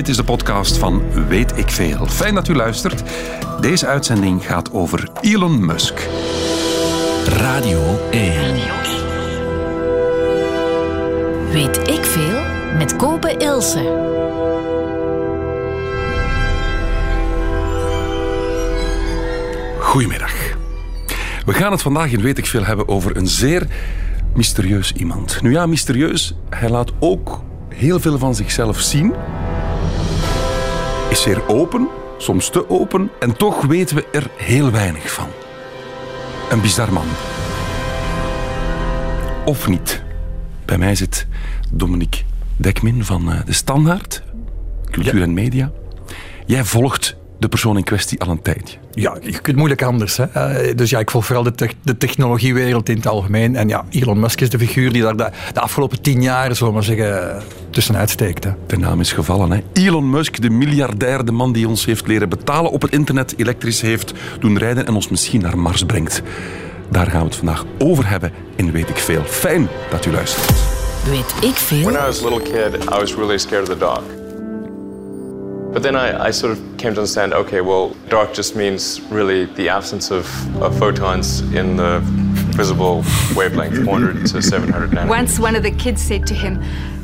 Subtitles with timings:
[0.00, 2.06] Dit is de podcast van Weet ik Veel.
[2.06, 3.02] Fijn dat u luistert.
[3.60, 6.08] Deze uitzending gaat over Elon Musk.
[7.26, 8.54] Radio 1.
[11.52, 12.40] Weet ik veel
[12.76, 13.78] met Kopen Ilse.
[19.80, 20.34] Goedemiddag.
[21.44, 23.66] We gaan het vandaag in Weet ik Veel hebben over een zeer
[24.34, 25.42] mysterieus iemand.
[25.42, 26.34] Nu ja, mysterieus.
[26.50, 29.14] Hij laat ook heel veel van zichzelf zien.
[31.10, 31.88] Is zeer open,
[32.18, 33.10] soms te open.
[33.18, 35.28] En toch weten we er heel weinig van.
[36.50, 37.06] Een bizar man.
[39.44, 40.02] Of niet.
[40.64, 41.26] Bij mij zit
[41.70, 42.22] Dominique
[42.56, 44.22] Dekmin van eh, De Standaard,
[44.90, 45.70] Cultuur en Media.
[46.46, 48.76] Jij volgt de persoon in kwestie al een tijdje.
[48.92, 50.16] Ja, je kunt moeilijk anders.
[50.16, 50.24] Hè.
[50.34, 53.56] Uh, dus ja, ik volg vooral de, te de, technologiewereld in het algemeen.
[53.56, 56.66] En ja, Elon Musk is de figuur die daar de, de afgelopen tien jaar, zullen
[56.66, 58.44] we maar zeggen, tussenuit steekt.
[58.44, 58.50] Hè.
[58.66, 59.52] De naam is gevallen.
[59.52, 59.60] Hè.
[59.72, 63.80] Elon Musk, de miljardair, de man die ons heeft leren betalen op het internet, elektrisch
[63.80, 66.22] heeft doen rijden en ons misschien naar Mars brengt.
[66.90, 69.22] Daar gaan we het vandaag over hebben in Weet ik Veel.
[69.24, 70.78] Fijn dat u luistert.
[71.04, 71.82] Weet ik veel?
[71.82, 74.19] When I was a little kid, I was really scared of the dark.
[75.72, 79.44] But then I, I sort of came to understand okay, well, dark just means really
[79.54, 80.26] the absence of,
[80.62, 82.00] of photons in the
[82.56, 83.04] visible
[83.36, 85.08] wavelength, 400 to 700 nanometers.
[85.08, 86.58] Once one of the kids said to him,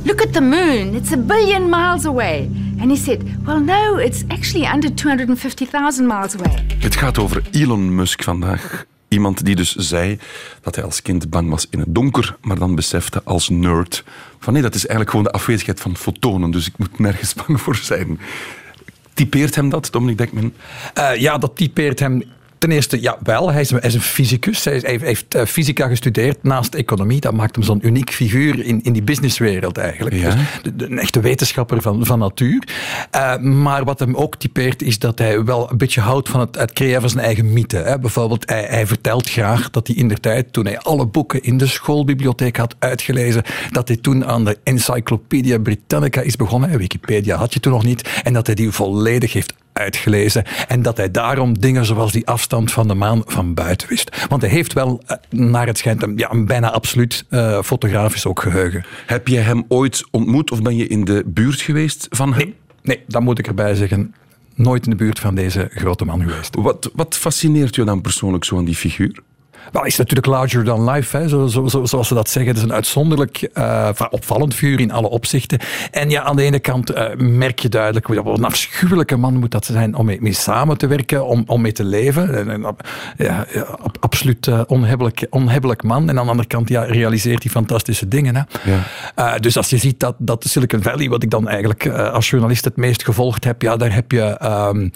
[0.05, 2.51] Look at the moon, it's a billion miles away.
[2.81, 6.67] And he said, Well, no, it's actually under 250,000 miles away.
[6.81, 8.87] Het gaat over Elon Musk vandaag.
[9.09, 10.19] Iemand die dus zei
[10.61, 14.05] dat hij als kind bang was in het donker, maar dan besefte als nerd
[14.39, 17.61] van nee, dat is eigenlijk gewoon de afwezigheid van fotonen, dus ik moet nergens bang
[17.61, 18.21] voor zijn.
[19.15, 20.53] Typeert hem dat, Dominic Dekman?
[20.99, 22.23] Uh, ja, dat typeert hem
[22.59, 23.53] Ten eerste, ja, wel.
[23.53, 24.65] Hij is, hij is een fysicus.
[24.65, 27.21] Hij, hij heeft uh, fysica gestudeerd naast economie.
[27.21, 30.17] Dat maakt hem zo'n uniek figuur in, in die businesswereld eigenlijk.
[30.17, 30.31] Ja.
[30.31, 32.69] Dus de, de, een echte wetenschapper van, van natuur.
[33.15, 36.57] Uh, maar wat hem ook typeert is dat hij wel een beetje houdt van het,
[36.57, 37.77] het creëren van zijn eigen mythe.
[37.77, 37.99] Hè.
[37.99, 41.57] Bijvoorbeeld, hij, hij, vertelt graag dat hij in de tijd, toen hij alle boeken in
[41.57, 46.79] de schoolbibliotheek had uitgelezen, dat hij toen aan de Encyclopedia Britannica is begonnen.
[46.79, 48.21] Wikipedia had je toen nog niet.
[48.23, 50.45] En dat hij die volledig heeft uitgelezen.
[50.69, 54.27] En dat hij daarom dingen zoals die afstand van de maan van buiten wist.
[54.29, 58.41] Want hij heeft wel, naar het schijnt, een, ja, een bijna absoluut uh, fotografisch ook
[58.41, 58.85] geheugen.
[59.07, 62.45] Heb jij hem ooit ontmoet of ben je in de buurt geweest van hem?
[62.47, 64.15] Nee, nee dat moet ik erbij zeggen.
[64.55, 66.55] Nooit in de buurt van deze grote man geweest.
[66.55, 69.23] Wat, wat fascineert je dan persoonlijk zo aan die figuur?
[69.73, 72.51] Wel, is natuurlijk larger than life, hè, zo, zo, zo, zoals ze dat zeggen.
[72.53, 75.59] Het is een uitzonderlijk uh, opvallend vuur in alle opzichten.
[75.91, 79.51] En ja, aan de ene kant uh, merk je duidelijk, wat een afschuwelijke man moet
[79.51, 82.35] dat zijn om mee, mee samen te werken, om, om mee te leven.
[82.35, 82.77] En, en,
[83.17, 83.67] ja, ja,
[84.01, 86.09] absoluut uh, onhebbelijk, onhebbelijk man.
[86.09, 88.37] En aan de andere kant ja, realiseert hij fantastische dingen.
[88.37, 88.43] Hè.
[89.17, 89.39] Ja.
[89.39, 92.77] dus als je ziet dat, dat Silicon Valley, wat ik dan eigenlijk als journalist het
[92.77, 94.39] meest gevolgd heb, ja, daar heb je...
[94.43, 94.93] Um,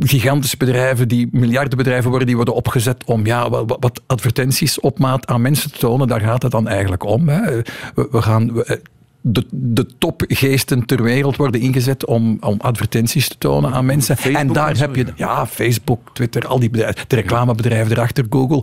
[0.00, 5.26] gigantische bedrijven, die miljardenbedrijven worden, die worden opgezet om ja, wat, wat advertenties op maat
[5.26, 6.08] aan mensen te tonen.
[6.08, 7.28] Daar gaat het dan eigenlijk om.
[7.28, 7.62] Hè.
[7.94, 8.52] We, we gaan...
[8.52, 8.80] We,
[9.26, 14.16] de, de topgeesten ter wereld worden ingezet om, om advertenties te tonen aan mensen.
[14.16, 15.12] Facebook en daar heb je ja.
[15.16, 18.62] ja, Facebook, Twitter, al die bedrijven, de reclamebedrijven erachter, Google.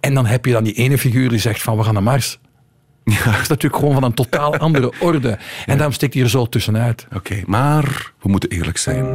[0.00, 2.38] En dan heb je dan die ene figuur die zegt van we gaan naar Mars.
[3.04, 3.24] Ja.
[3.24, 5.30] Dat is natuurlijk gewoon van een totaal andere orde.
[5.38, 5.74] En ja.
[5.74, 7.06] daarom steekt hij er zo tussenuit.
[7.06, 9.06] Oké, okay, maar we moeten eerlijk zijn.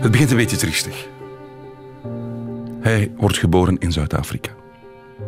[0.00, 1.08] Het begint een beetje triestig.
[2.80, 4.50] Hij wordt geboren in Zuid-Afrika.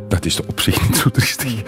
[0.08, 1.62] Dat is op zich niet zo triestig.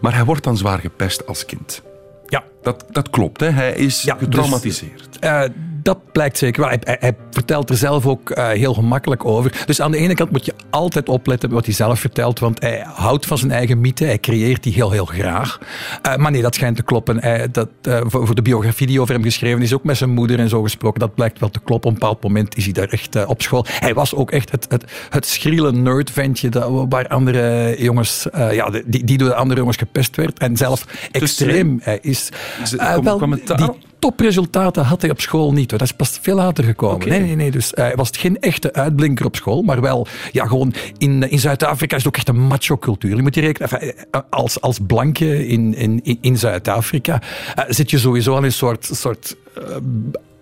[0.00, 1.82] Maar hij wordt dan zwaar gepest als kind.
[2.26, 2.44] Ja.
[2.62, 3.48] Dat, dat klopt, hè?
[3.48, 5.08] hij is ja, getraumatiseerd.
[5.20, 5.42] Dus, uh,
[5.82, 6.70] dat blijkt zeker wel.
[6.70, 9.62] Hij, hij, hij, vertelt er zelf ook uh, heel gemakkelijk over.
[9.66, 12.84] Dus aan de ene kant moet je altijd opletten wat hij zelf vertelt, want hij
[12.86, 14.04] houdt van zijn eigen mythe.
[14.04, 15.58] Hij creëert die heel, heel graag.
[16.06, 17.20] Uh, maar nee, dat schijnt te kloppen.
[17.20, 20.10] Hij, dat, uh, voor, voor, de biografie die over hem geschreven is, ook met zijn
[20.10, 21.90] moeder en zo gesproken, dat blijkt wel te kloppen.
[21.90, 23.64] Op een bepaald moment is hij daar echt op school.
[23.68, 29.04] Hij was ook echt het, het, het schriele nerdventje dat, waar andere jongens, ja, die,
[29.04, 30.38] die door de andere jongens gepest werd.
[30.38, 31.78] En zelf extreem.
[31.82, 32.28] Hij is...
[32.62, 35.70] is het, wel, die, topresultaten had hij op school niet.
[35.70, 35.78] Hoor.
[35.78, 36.96] Dat is pas veel later gekomen.
[36.96, 37.08] Okay.
[37.08, 37.50] Nee, nee, nee.
[37.50, 41.96] Dus hij was geen echte uitblinker op school, maar wel, ja, gewoon in, in Zuid-Afrika
[41.96, 43.16] is het ook echt een macho-cultuur.
[43.16, 43.94] Je moet je rekenen,
[44.30, 47.22] als, als blanke in, in, in Zuid-Afrika
[47.58, 49.64] uh, zit je sowieso al in een soort, soort uh,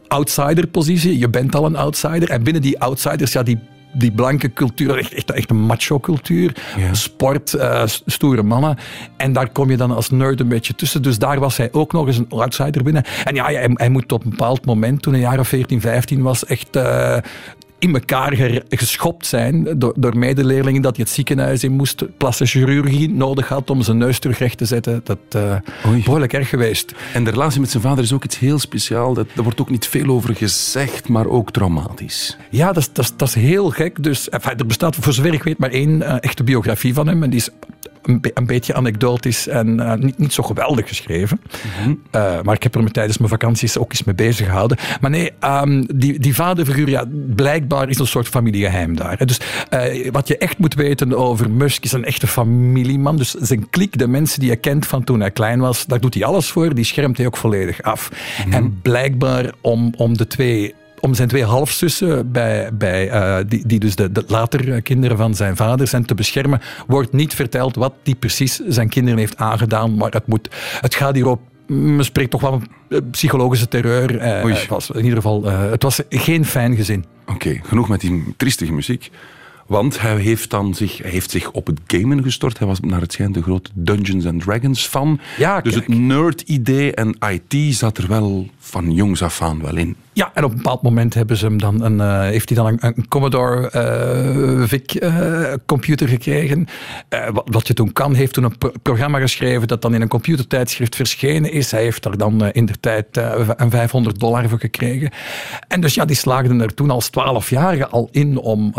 [0.08, 1.18] outsider-positie.
[1.18, 2.30] Je bent al een outsider.
[2.30, 3.58] En binnen die outsiders, ja, die
[3.98, 6.56] die blanke cultuur, echt, echt, echt een macho-cultuur.
[6.76, 6.94] Ja.
[6.94, 8.76] Sport, uh, stoere mannen.
[9.16, 11.02] En daar kom je dan als nerd een beetje tussen.
[11.02, 13.04] Dus daar was hij ook nog eens een outsider binnen.
[13.24, 16.22] En ja, hij, hij moet op een bepaald moment, toen hij jaar of 14, 15
[16.22, 16.76] was, echt...
[16.76, 17.16] Uh,
[17.78, 23.10] in elkaar geschopt zijn door, door medeleerlingen dat hij het ziekenhuis in moest, plastische chirurgie
[23.10, 25.00] nodig had om zijn neus terug recht te zetten.
[25.04, 25.56] Dat uh,
[25.86, 26.02] Oei.
[26.02, 26.94] behoorlijk erg geweest.
[27.12, 29.14] En de relatie met zijn vader is ook iets heel speciaal.
[29.14, 32.36] Dat, daar wordt ook niet veel over gezegd, maar ook traumatisch.
[32.50, 34.02] Ja, dat is, dat is, dat is heel gek.
[34.02, 37.22] Dus, enfin, er bestaat voor zover ik weet maar één uh, echte biografie van hem.
[37.22, 37.50] En die is
[38.08, 41.40] een, be een beetje anekdotisch en uh, niet, niet zo geweldig geschreven.
[41.42, 42.00] Mm -hmm.
[42.14, 44.78] uh, maar ik heb er me tijdens mijn vakanties ook eens mee bezig gehouden.
[45.00, 47.04] Maar nee, um, die, die vaderfiguur, ja,
[47.34, 49.18] blijkbaar is een soort familiegeheim daar.
[49.18, 49.24] Hè.
[49.24, 53.16] Dus uh, wat je echt moet weten over Musk is een echte familieman.
[53.16, 56.14] Dus zijn klik, de mensen die hij kent van toen hij klein was, daar doet
[56.14, 56.74] hij alles voor.
[56.74, 58.10] Die schermt hij ook volledig af.
[58.10, 58.52] Mm -hmm.
[58.52, 60.74] En blijkbaar om, om de twee
[61.06, 65.34] om zijn twee halfzussen, bij, bij, uh, die, die dus de, de later kinderen van
[65.34, 69.94] zijn vader zijn, te beschermen, wordt niet verteld wat die precies zijn kinderen heeft aangedaan.
[69.94, 70.48] Maar het, moet,
[70.80, 74.22] het gaat hierop men spreekt toch wel van psychologische terreur.
[74.22, 77.04] Het was in ieder geval, het was geen fijn gezin.
[77.22, 79.10] Oké, okay, genoeg met die triestige muziek.
[79.66, 82.58] Want hij heeft, dan zich, hij heeft zich op het gamen gestort.
[82.58, 85.20] Hij was naar het schijnt de grote Dungeons and Dragons fan.
[85.38, 89.96] Ja, dus het nerd-idee en IT zat er wel van jongs af aan wel in.
[90.12, 92.66] Ja, en op een bepaald moment hebben ze hem dan een, uh, heeft hij dan
[92.66, 93.70] een, een Commodore
[94.60, 96.66] uh, VIC uh, computer gekregen.
[97.32, 100.08] Wat, wat, je toen kan, heeft toen een pro programma geschreven dat dan in een
[100.08, 101.70] computertijdschrift verschenen is.
[101.70, 103.06] Hij heeft daar dan in de tijd
[103.56, 105.10] een 500 dollar voor gekregen.
[105.68, 108.74] En dus ja, die slaagden er toen als 12-jarige al in om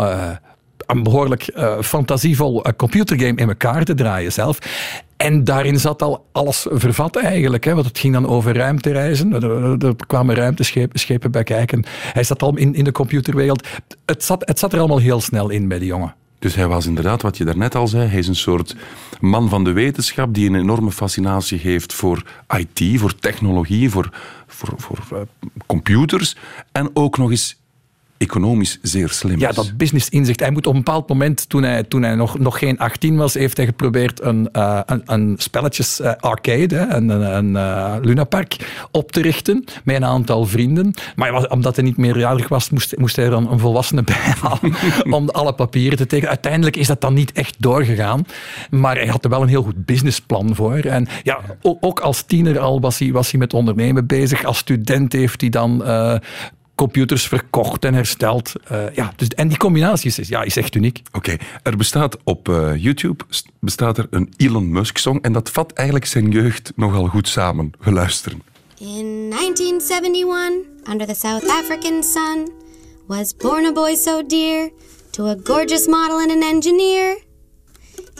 [0.88, 4.58] een behoorlijk uh, fantasievol uh, computergame in elkaar te draaien zelf.
[5.16, 7.64] En daarin zat al alles vervat eigenlijk.
[7.64, 9.32] Hè, want het ging dan over ruimtereizen.
[9.82, 11.84] Er, kwamen ruimteschepen schepen bij kijken.
[12.12, 13.66] Hij zat al in, in de computerwereld.
[14.06, 16.14] Het zat, het zat er allemaal heel snel in bij die jongen.
[16.38, 18.76] Dus hij was inderdaad, wat je daarnet al zei, hij is een soort
[19.20, 22.22] man van de wetenschap die een enorme fascinatie heeft voor
[22.56, 24.10] IT, voor technologie, voor,
[24.46, 25.18] voor, voor uh,
[25.66, 26.36] computers.
[26.72, 27.56] En ook nog eens
[28.18, 30.40] economisch zeer slim Ja, dat business inzicht.
[30.40, 33.34] Hij moet op een bepaald moment, toen hij, toen hij nog, nog geen 18 was,
[33.34, 39.12] heeft hij geprobeerd een, uh, een, een spelletjes uh, arcade, een, een, uh, lunapark, op
[39.12, 40.94] te richten met een aantal vrienden.
[41.16, 44.34] Maar was, omdat hij niet meerjarig was, moest, moest hij er dan een volwassene bij
[44.40, 44.74] halen
[45.10, 46.30] om alle papieren te tekenen.
[46.30, 48.24] Uiteindelijk is dat dan niet echt doorgegaan,
[48.70, 50.78] maar hij had er wel een heel goed businessplan voor.
[50.78, 54.44] En ja, ook, ook als tiener al was hij, was hij met ondernemen bezig.
[54.44, 55.82] Als student heeft hij dan
[56.78, 58.52] computers verkocht en hersteld.
[58.72, 61.00] Uh, ja, dus, en die combinatie is, ja, is echt uniek.
[61.12, 61.46] Oké, okay.
[61.62, 63.24] er bestaat op uh, YouTube
[63.60, 67.70] bestaat er een Elon Musk-song en dat vat eigenlijk zijn jeugd nogal goed samen.
[67.78, 68.42] We luisteren.
[68.78, 72.50] In 1971, under the South African sun,
[73.06, 74.70] was born a boy so dear
[75.10, 77.27] to a gorgeous model and an engineer.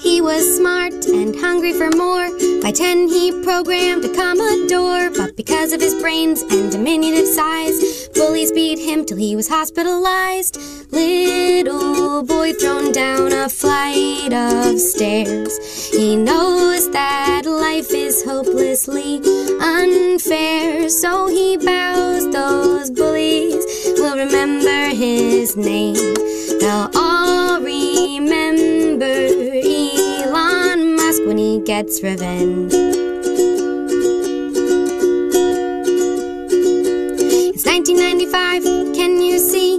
[0.02, 2.28] He was smart and hungry for more.
[2.62, 5.10] By 10, he programmed a Commodore.
[5.10, 10.56] But because of his brains and diminutive size, bullies beat him till he was hospitalized.
[10.92, 15.58] Little boy thrown down a flight of stairs.
[15.90, 19.20] He knows that life is hopelessly
[19.60, 20.88] unfair.
[20.88, 23.64] So he bows those bullies.
[23.98, 26.14] Will remember his name.
[26.60, 29.28] They'll all remember
[31.68, 32.72] gets revenge.
[37.52, 38.62] It's 1995,
[38.96, 39.76] can you see?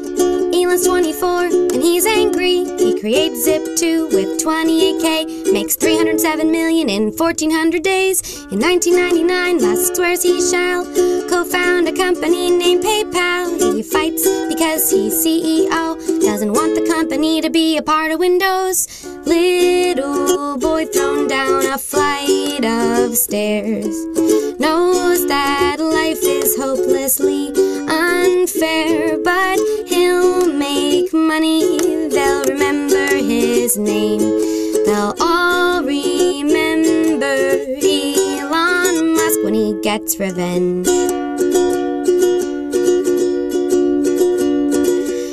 [0.53, 2.57] Elon's 24 and he's angry.
[2.77, 8.21] He creates Zip2 with 28k, makes 307 million in 1400 days.
[8.51, 10.86] In 1999, Musk swears he shall
[11.29, 13.75] co-found a company named PayPal.
[13.75, 18.88] He fights because he's CEO, doesn't want the company to be a part of Windows.
[19.25, 23.95] Little boy thrown down a flight of stairs
[24.59, 27.50] knows that life is hopelessly
[27.88, 31.77] unfair, but he'll make money.
[32.09, 34.19] They'll remember his name.
[34.86, 37.59] They'll all remember
[39.50, 40.88] when he gets revenge.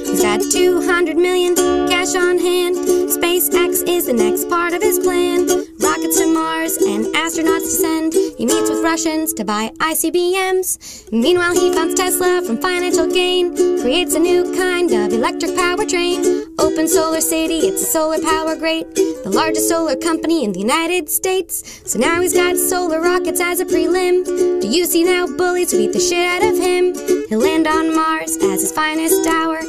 [0.06, 2.76] He's got 200 million cash on hand.
[2.76, 5.65] SpaceX is the next part of his plan.
[5.96, 8.12] Rockets to Mars and astronauts to send.
[8.12, 11.10] He meets with Russians to buy ICBMs.
[11.10, 13.56] Meanwhile, he funds Tesla from financial gain.
[13.80, 16.52] Creates a new kind of electric powertrain.
[16.58, 18.94] Open Solar City, it's a solar power great.
[18.94, 21.80] The largest solar company in the United States.
[21.90, 24.60] So now he's got solar rockets as a prelim.
[24.60, 26.92] Do you see now bullies who beat the shit out of him?
[27.30, 29.62] He'll land on Mars as his finest hour.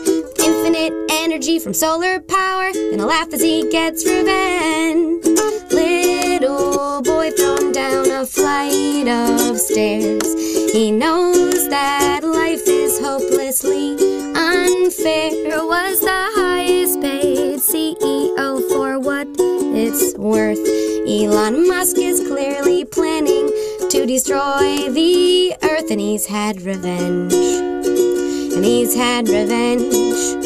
[0.47, 2.71] Infinite energy from solar power.
[2.71, 5.25] Then he'll laugh as he gets revenge.
[5.71, 10.27] Little boy thrown down a flight of stairs.
[10.71, 13.91] He knows that life is hopelessly
[14.35, 15.31] unfair.
[15.47, 20.59] Fair was the highest paid CEO for what it's worth.
[21.07, 23.47] Elon Musk is clearly planning
[23.89, 27.33] to destroy the earth, and he's had revenge.
[27.33, 30.36] And he's had revenge.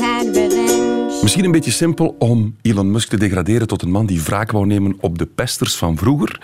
[0.00, 1.18] Had revenge.
[1.22, 4.66] Misschien een beetje simpel om Elon Musk te degraderen tot een man die wraak wou
[4.66, 6.40] nemen op de pesters van vroeger.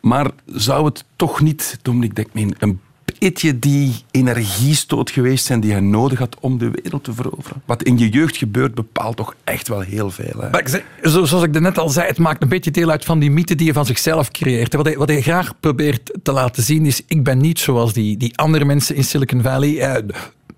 [0.00, 2.80] Maar zou het toch niet, Dominic Dekmeen, een
[3.18, 7.62] beetje die energiestoot geweest zijn die hij nodig had om de wereld te veroveren?
[7.64, 10.40] Wat in je jeugd gebeurt, bepaalt toch echt wel heel veel.
[10.40, 10.50] Hè?
[10.50, 13.54] Maar zoals ik net al zei, het maakt een beetje deel uit van die mythe
[13.54, 14.74] die je van zichzelf creëert.
[14.74, 18.16] Wat hij, wat hij graag probeert te laten zien is, ik ben niet zoals die,
[18.16, 20.02] die andere mensen in Silicon Valley.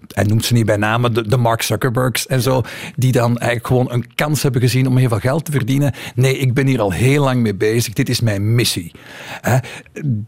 [0.08, 2.62] Hij noemt ze niet bij namen, de, de Mark Zuckerbergs en zo,
[2.96, 5.94] die dan eigenlijk gewoon een kans hebben gezien om heel veel geld te verdienen.
[6.14, 7.92] Nee, ik ben hier al heel lang mee bezig.
[7.92, 8.92] Dit is mijn missie.
[9.40, 9.58] Hè,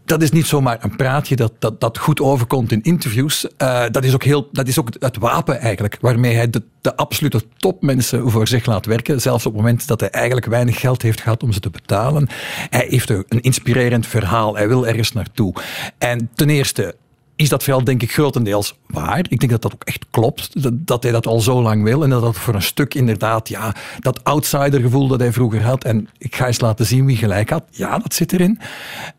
[0.05, 3.47] dat is niet zomaar een praatje dat, dat, dat goed overkomt in interviews.
[3.57, 6.95] Eh, dat, is ook heel, dat is ook het wapen eigenlijk, waarmee hij de, de
[6.95, 9.21] absolute topmensen voor zich laat werken.
[9.21, 12.27] Zelfs op het moment dat hij eigenlijk weinig geld heeft gehad om ze te betalen.
[12.69, 14.55] Hij heeft een inspirerend verhaal.
[14.55, 15.53] Hij wil ergens naartoe.
[15.97, 16.95] En ten eerste,
[17.35, 19.25] is dat verhaal denk ik grotendeels waar.
[19.29, 22.03] Ik denk dat dat ook echt klopt, dat, dat hij dat al zo lang wil
[22.03, 26.09] en dat dat voor een stuk inderdaad, ja, dat outsidergevoel dat hij vroeger had en
[26.17, 28.59] ik ga eens laten zien wie gelijk had, ja, dat zit erin.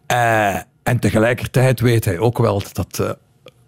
[0.07, 3.11] Eh, en tegelijkertijd weet hij ook wel dat dat eh,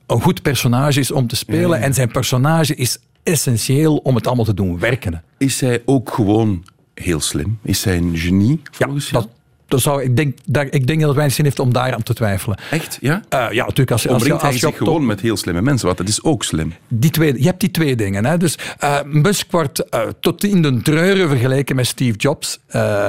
[0.07, 4.45] een goed personage is om te spelen en zijn personage is essentieel om het allemaal
[4.45, 5.23] te doen werken.
[5.39, 6.65] Is hij ook gewoon
[6.95, 7.59] heel slim?
[7.63, 9.23] Is hij een genie, volgens jou?
[9.23, 9.33] dat,
[9.69, 12.03] dat zou, ik, denk, dat, ik denk dat het weinig zin heeft om daar aan
[12.03, 12.59] te twijfelen.
[12.71, 13.23] Echt, ja?
[13.29, 13.91] Eh, ja, natuurlijk.
[13.91, 16.23] Als, je- als, hij als je top- gewoon met heel slimme mensen, want dat is
[16.23, 16.75] ook slim.
[16.89, 18.25] die twee, je hebt die twee dingen.
[18.25, 18.37] Hè?
[18.37, 22.59] Dus eh, Musk wordt eh, tot in de treuren vergeleken met Steve Jobs.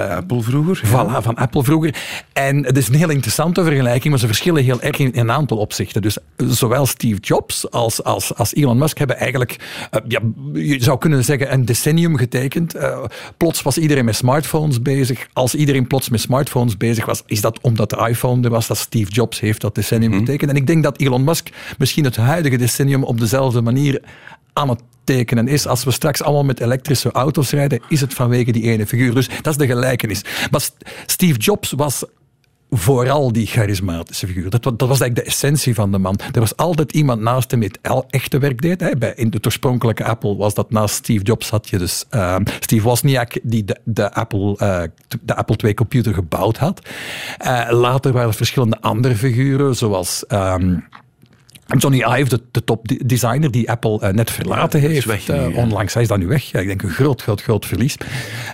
[0.10, 0.82] Apple vroeger.
[0.88, 1.96] Voilà, van Apple vroeger.
[2.34, 5.32] En het is een heel interessante vergelijking, maar ze verschillen heel erg in, in een
[5.32, 6.01] aantal opzichten.
[6.01, 9.56] Dus zowel Steve Jobs als, als, als Elon Musk hebben eigenlijk,
[10.08, 10.20] ja,
[10.54, 12.75] je zou kunnen zeggen, een decennium getekend.
[13.38, 15.28] Plots was iedereen met smartphones bezig.
[15.34, 18.77] Als iedereen plots met smartphones bezig was, is dat omdat de iPhone er was, dat
[18.77, 20.51] Steve Jobs heeft dat decennium getekend.
[20.51, 24.01] En ik denk dat Elon Musk misschien het huidige decennium op dezelfde manier
[24.53, 25.68] aan het tekenen is.
[25.68, 29.13] Als we straks allemaal met elektrische auto's rijden, is het vanwege die ene figuur.
[29.13, 30.22] Dus dat is de gelijkenis.
[30.51, 32.03] Maar St- Steve Jobs was
[32.69, 34.49] vooral die charismatische figuur.
[34.49, 36.19] Dat, dat was eigenlijk de essentie van de man.
[36.31, 38.79] Er was altijd iemand naast hem die het echte werk deed.
[38.79, 38.97] Hè.
[38.97, 42.83] Bij, in het oorspronkelijke Apple was dat naast Steve Jobs had je dus ehm, Steve
[42.83, 44.81] Wozniak die de, de, Apple, eh,
[45.21, 46.81] de Apple II computer gebouwd had.
[47.38, 50.25] Eh, later waren er verschillende andere figuren, zoals...
[50.27, 50.77] ehm,
[51.77, 55.05] Johnny Ive, de, de topdesigner die Apple eh, net verlaten heeft.
[55.05, 56.43] weg nu, eh, onlangs, hij is dan nu weg.
[56.43, 57.97] Ja, ik denk een groot, groot, groot verlies.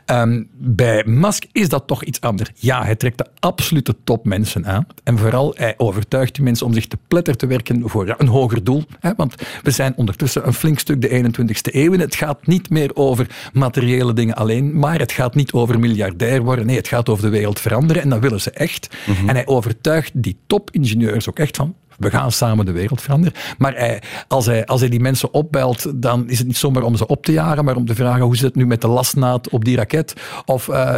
[0.05, 2.49] Ehm, bij Musk is dat toch iets anders.
[2.55, 4.87] Ja, hij trekt de absolute topmensen aan.
[5.03, 8.27] En vooral, hij overtuigt die mensen om zich te pletter te werken voor ja, een
[8.27, 8.83] hoger doel.
[8.99, 9.11] Hè?
[9.17, 11.99] Want we zijn ondertussen een flink stuk de 21ste eeuw in.
[11.99, 16.65] Het gaat niet meer over materiële dingen alleen, maar het gaat niet over miljardair worden.
[16.65, 18.89] Nee, het gaat over de wereld veranderen en dat willen ze echt.
[19.27, 23.39] En hij overtuigt die topingenieurs ook echt van, we gaan samen de wereld veranderen.
[23.57, 26.95] Maar hij, als, hij, als hij die mensen opbelt, dan is het niet zomaar om
[26.95, 29.49] ze op te jagen, maar om te vragen hoe zit het nu met de lasnaad
[29.49, 30.13] op die raket.
[30.45, 30.95] Of eh,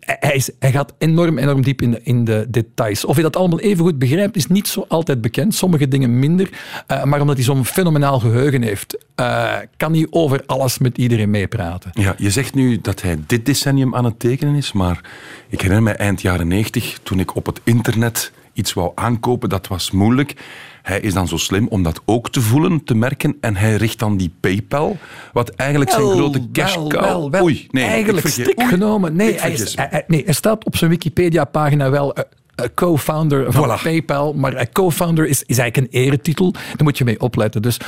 [0.00, 3.04] hij, is, hij gaat enorm, enorm diep in de, in de details.
[3.04, 5.54] Of hij dat allemaal even goed begrijpt, is niet zo altijd bekend.
[5.54, 6.50] Sommige dingen minder.
[6.86, 11.30] Eh, maar omdat hij zo'n fenomenaal geheugen heeft, eh, kan hij over alles met iedereen
[11.30, 11.90] meepraten.
[11.94, 15.00] Ja, je zegt nu dat hij dit decennium aan het tekenen is, maar
[15.48, 19.66] ik herinner me eind jaren 90, toen ik op het internet iets wou aankopen, dat
[19.66, 20.34] was moeilijk.
[20.82, 23.98] Hij is dan zo slim om dat ook te voelen, te merken, en hij richt
[23.98, 24.96] dan die PayPal,
[25.32, 26.90] wat eigenlijk zijn grote cash cow...
[27.00, 27.42] wel, wel.
[27.42, 29.16] Oei, nee, Eigenlijk strikt genomen.
[29.16, 32.24] Nee hij, is, hij- nee, er staat op zijn Wikipedia-pagina wel eh,
[32.74, 33.82] co-founder van Voilà.
[33.82, 34.32] PayPal.
[34.34, 36.52] Maar eh, co-founder is, is eigenlijk een eretitel.
[36.52, 37.62] Daar moet je mee opletten.
[37.62, 37.80] Dus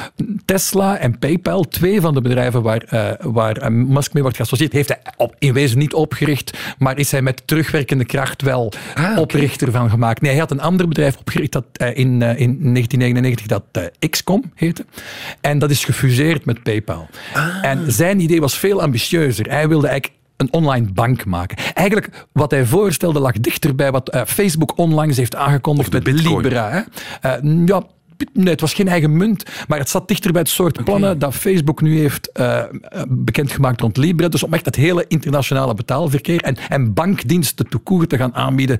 [0.44, 4.72] Tesla en PayPal, twee van de bedrijven waar, eh, waar eh, Musk mee wordt geassocieerd,
[4.72, 6.58] heeft hij op, in wezen niet opgericht.
[6.78, 10.20] Maar is hij met terugwerkende kracht wel Ah, oprichter van gemaakt.
[10.20, 14.08] Nee, hij had een ander bedrijf opgericht dat eh, in, eh, in 1999 dat eh,
[14.10, 14.84] XCOM heette.
[15.40, 17.08] En dat is gefuseerd met PayPal.
[17.32, 17.64] Ah.
[17.64, 19.48] En zijn idee was veel ambitieuzer.
[19.48, 21.56] Hij wilde eigenlijk een online bank maken.
[21.74, 26.42] Eigenlijk, wat hij voorstelde lag dichter bij wat eh, Facebook onlangs heeft aangekondigd met bitcoin.
[26.42, 26.70] Libra.
[26.70, 26.80] Hè?
[27.30, 27.82] Eh, ja,
[28.32, 31.34] Nee, het was geen eigen munt, maar het zat dichter bij het soort plannen dat
[31.34, 32.66] Facebook nu heeft eh, eh,
[33.08, 34.28] bekendgemaakt rond Libra.
[34.28, 38.78] Dus om echt het hele internationale betaalverkeer en, en bankdiensten toekoer te gaan aanbieden,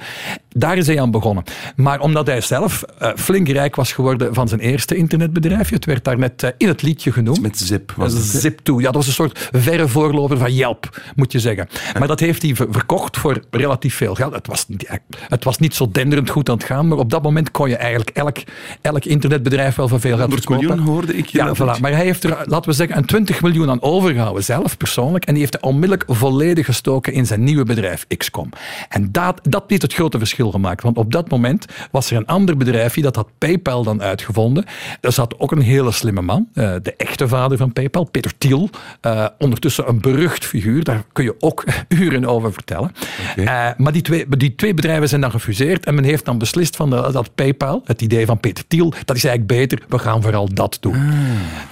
[0.49, 1.45] daar is hij aan begonnen.
[1.77, 6.05] Maar omdat hij zelf eh, flink rijk was geworden van zijn eerste internetbedrijfje, het werd
[6.05, 7.41] daar net eh, in het liedje genoemd.
[7.43, 8.51] Met Zip was het, hè?
[8.51, 8.75] Zip2.
[8.77, 11.69] Ja, dat was een soort verre voorloper van Yelp, moet je zeggen.
[11.99, 14.35] Maar dat heeft hij ver- verkocht voor relatief veel geld.
[14.35, 17.23] Het was, niet- het was niet zo denderend goed aan het gaan, maar op dat
[17.23, 18.37] moment kon je eigenlijk elk,
[18.81, 20.69] elk internetbedrijf internetbedrijf wel voor veel gaat 100 verkopen.
[20.77, 21.81] miljoen hoorde ik je Ja, voilà.
[21.81, 25.25] maar hij heeft er, laten we zeggen, een 20 miljoen aan overgehouden, zelf persoonlijk.
[25.25, 28.49] En die heeft hij onmiddellijk volledig gestoken in zijn nieuwe bedrijf XCOM.
[28.89, 30.83] En dat, dat heeft het grote verschil gemaakt.
[30.83, 34.65] Want op dat moment was er een ander bedrijfje, dat had PayPal dan uitgevonden.
[35.01, 38.71] Er zat ook een hele slimme man, eh, de echte vader van PayPal, Peter Thiel.
[39.01, 42.93] eh, ondertussen een berucht figuur, daar kun je ook uren over vertellen.
[43.37, 46.77] Eh, maar die twee, die twee bedrijven zijn dan gefuseerd en men heeft dan beslist
[46.77, 50.23] van de- dat PayPal, het idee van Peter Thiel, dat is eigenlijk beter, we gaan
[50.23, 51.11] vooral dat doen.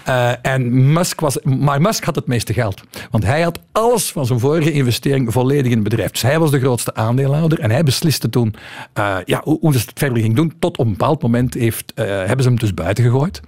[0.04, 2.82] Eh, en Musk was, maar Musk had het meeste geld.
[3.10, 6.10] Want hij had alles van zijn vorige investering volledig in het bedrijf.
[6.10, 8.54] Dus hij was de grootste aandeelhouder en hij besliste toen
[8.92, 10.52] eh, ja, hoe, hoe ze het verder ging doen.
[10.58, 13.40] Tot op een bepaald moment heeft, eh, hebben ze hem dus buiten gegooid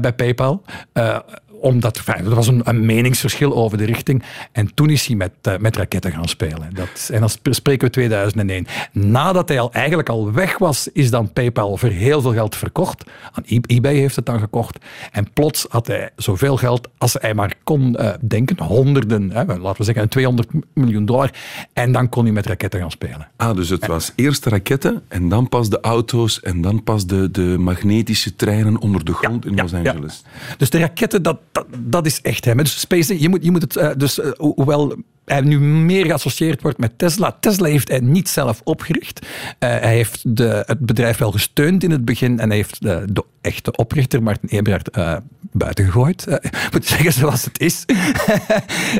[0.00, 0.62] bij PayPal.
[1.60, 4.22] Omdat enfin, er was een, een meningsverschil over de richting.
[4.52, 6.74] En toen is hij met, eh, met raketten gaan spelen.
[6.74, 8.66] Dat, en dan sp- spreken we 2001.
[8.92, 13.04] Nadat hij al eigenlijk al weg was, is dan PayPal voor heel veel geld verkocht.
[13.32, 14.78] Aan eBay heeft het dan gekocht.
[15.12, 18.62] En plots had hij zoveel geld als hij maar kon eh, denken.
[18.62, 21.30] Honderden, hè, laten we zeggen 200 miljoen dollar.
[21.72, 23.28] En dan kon hij met raketten gaan spelen.
[23.36, 27.06] Ah, dus het was eerst de raketten en dan pas de auto's en dan pas
[27.06, 29.78] de, de magnetische treinen onder de grond in Los ja.
[29.78, 30.22] Angeles.
[30.56, 31.66] Dus de raketten, dat, dat,
[32.06, 32.56] is echt hem.
[32.56, 34.94] Dus SpaceX, je moet, je moet het, eh, dus, eh, ho- hoewel
[35.30, 37.36] hij nu meer geassocieerd wordt met Tesla.
[37.40, 39.26] Tesla heeft hij niet zelf opgericht.
[39.58, 43.24] Eh, hij heeft de, het bedrijf wel gesteund in het begin en hij heeft de,
[43.40, 45.16] echte oprichter, Martin Eberhard, eh
[45.52, 46.26] buiten gegooid.
[46.26, 47.84] Eh, moet zeggen zoals het is.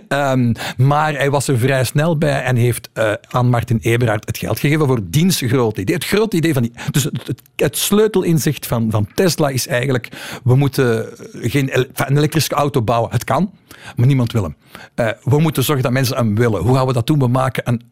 [0.08, 2.90] Ehm, maar hij was er vrij snel bij en heeft
[3.28, 5.94] aan Martin Eberhard het geld gegeven voor diens grote idee.
[5.94, 6.72] Het grote idee van die...
[6.90, 10.08] Dus het, het, sleutelinzicht van, van Tesla is eigenlijk,
[10.44, 13.10] we moeten geen een elektrische auto bouwen.
[13.10, 13.50] Het kan,
[13.96, 14.56] maar niemand wil hem.
[14.94, 16.62] Eh, we moeten zorgen dat mensen hem willen.
[16.62, 17.18] Hoe gaan we dat doen?
[17.18, 17.82] We maken een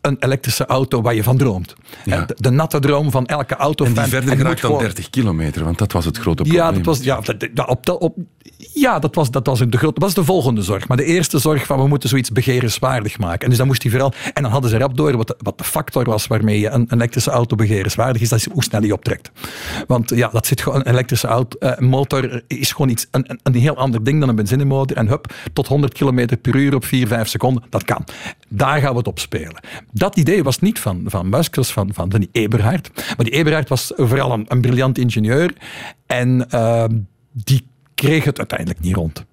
[0.00, 1.74] een elektrische auto waar je van droomt.
[2.04, 2.24] Ja.
[2.24, 3.84] De, de natte droom van elke auto.
[3.84, 6.64] En die verder geraakt dan 30 kilometer, want dat was het grote probleem.
[6.64, 7.20] Ja, dat was, ja,
[7.54, 8.16] dat, op, op,
[8.74, 10.88] ja, dat was, dat was de grote, dat was de volgende zorg.
[10.88, 13.40] Maar de eerste zorg van we moeten zoiets begerenswaardig maken.
[13.40, 15.58] En dus dan moest hij vooral, en dan hadden ze rap door wat de, wat
[15.58, 18.80] de factor was waarmee je een, een elektrische auto begerenswaardig is, dat is hoe snel
[18.80, 19.30] die optrekt.
[19.86, 23.54] Want ja, dat zit gewoon, een elektrische auto, eh, motor is gewoon iets, een, een,
[23.54, 24.96] heel ander ding dan een benzinemotor.
[24.96, 28.04] En hup, tot 100 km per uur op 4, 5 seconden, dat kan.
[28.48, 29.60] Daar gaan we het op spelen.
[29.92, 32.90] Dat idee was niet van, van Musk, was van, van die Eberhard.
[32.94, 35.52] Maar die Eberhard was vooral een, een briljant ingenieur.
[36.06, 36.84] En eh,
[37.32, 39.24] die kreeg het uiteindelijk niet rond.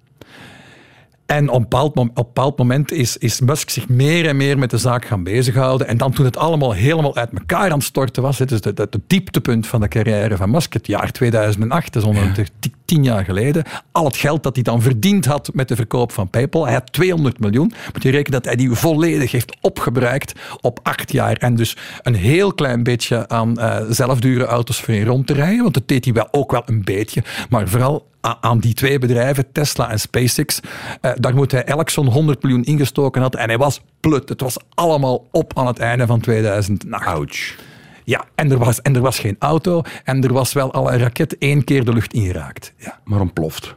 [1.26, 4.78] En op een bepaald, op moment is, is Musk zich meer en meer met de
[4.78, 5.86] zaak gaan bezighouden.
[5.86, 8.78] En dan toen het allemaal helemaal uit elkaar aan het storten was, het is het
[8.78, 13.04] het dieptepunt van de carrière van Musk, het jaar 2008, dat is ongeveer ti- tien
[13.04, 13.64] jaar geleden.
[13.92, 16.92] Al het geld dat hij dan verdiend had met de verkoop van PayPal, hij had
[16.92, 17.72] 200 miljoen.
[17.92, 21.36] Moet je rekenen dat hij die volledig heeft opgebruikt op acht jaar.
[21.36, 25.62] En dus een heel klein beetje aan eh, zelfdure auto's voor in rond te rijden,
[25.62, 27.22] want dat deed hij wel, ook wel een beetje.
[27.48, 30.60] Maar vooral aan die twee bedrijven, Tesla en SpaceX,
[31.00, 33.34] eh, daar moet hij elk zo'n 100 miljoen ingestoken had.
[33.34, 34.28] En hij was plut.
[34.28, 37.06] Het was allemaal op aan het einde van 2008.
[37.06, 37.67] Ouch.
[38.08, 40.98] Ja, en er, was, en er was geen auto en er was wel al een
[40.98, 42.72] raket één keer de lucht ingeraakt.
[42.76, 43.00] Ja.
[43.04, 43.76] Maar ontploft.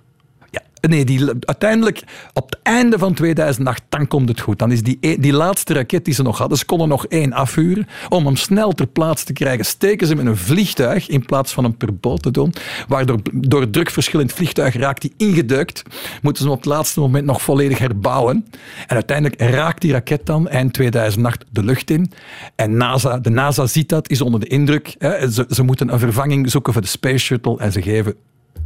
[0.89, 4.59] Nee, die, uiteindelijk op het einde van 2008, dan komt het goed.
[4.59, 7.33] Dan is die, e- die laatste raket die ze nog hadden, ze konden nog één
[7.33, 7.87] afvuren.
[8.09, 11.53] Om hem snel ter plaatse te krijgen, steken ze hem in een vliegtuig in plaats
[11.53, 12.53] van hem per boot te doen.
[12.87, 15.83] Waardoor door het drukverschil in het vliegtuig raakt hij ingedeukt.
[16.21, 18.45] Moeten ze hem op het laatste moment nog volledig herbouwen.
[18.87, 22.11] En uiteindelijk raakt die raket dan eind 2008 de lucht in.
[22.55, 24.95] En NASA, de NASA ziet dat, is onder de indruk.
[24.97, 25.31] Hè.
[25.31, 28.15] Ze, ze moeten een vervanging zoeken voor de Space Shuttle en ze geven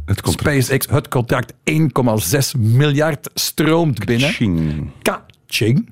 [0.04, 0.64] Het contract.
[0.64, 4.28] SpaceX, het contract 1,6 miljard stroomt binnen.
[4.28, 4.90] Ching.
[5.02, 5.88] Ka-ching.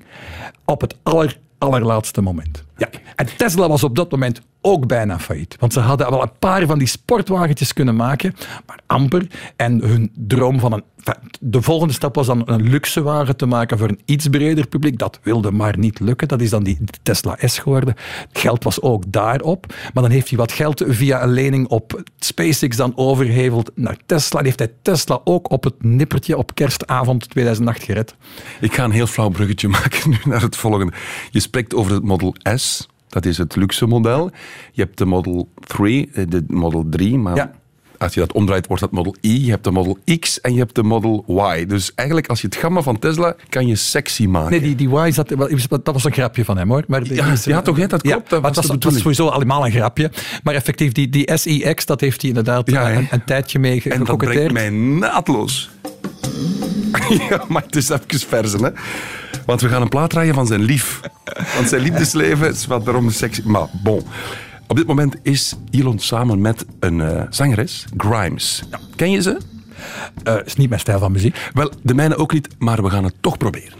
[0.65, 2.63] Op het aller, allerlaatste moment.
[2.77, 2.89] Ja.
[3.15, 5.55] En Tesla was op dat moment ook bijna failliet.
[5.59, 9.27] Want ze hadden wel een paar van die sportwagentjes kunnen maken, maar amper.
[9.55, 10.83] En hun droom van een...
[11.39, 14.97] De volgende stap was dan een luxe wagen te maken voor een iets breder publiek.
[14.97, 16.27] Dat wilde maar niet lukken.
[16.27, 17.95] Dat is dan die Tesla S geworden.
[18.27, 19.73] Het geld was ook daarop.
[19.93, 24.39] Maar dan heeft hij wat geld via een lening op SpaceX dan overheveld naar Tesla.
[24.39, 28.15] En heeft hij Tesla ook op het nippertje op kerstavond 2008 gered.
[28.61, 30.93] Ik ga een heel flauw bruggetje maken nu naar het volgende.
[31.31, 32.87] Je spreekt over het Model S.
[33.15, 34.31] Dat is het luxe model.
[34.71, 37.51] Je hebt de Model 3, eh, de Model 3, maar Ja.
[37.97, 39.45] als je dat omdraait wordt dat Model I.
[39.45, 41.65] Je hebt de Model X en je hebt de Model Y.
[41.65, 44.51] Dus eigenlijk als je het gamma van Tesla kan je sexy maken.
[44.51, 46.83] Nee, die, die Y zat, wel- dat was een grapje van hem hoor.
[46.87, 49.27] Maar die- Ja, is- ja, toch, hè, dat klopt, dat maar was het was, sowieso
[49.27, 50.11] allemaal een grapje.
[50.43, 53.81] Maar effectief, die, die SIX, dat heeft hij inderdaad Ja, eh, een, een tijdje mee
[53.83, 55.69] En dat brengt mij naadloos.
[57.29, 58.69] ja, maar het is even verzen, hè.
[59.45, 60.99] Want we gaan een plaat draaien van zijn lief.
[61.55, 63.41] Want zijn liefdesleven is wat daarom sexy.
[63.45, 64.03] Maar bon.
[64.67, 68.63] Op dit moment is Elon samen met een eh, zangeres, Grimes.
[68.95, 69.37] Ken je ze?
[70.23, 71.49] Eh, is niet mijn stijl van muziek.
[71.53, 73.73] Wel, de mijne ook niet, maar we gaan het toch proberen.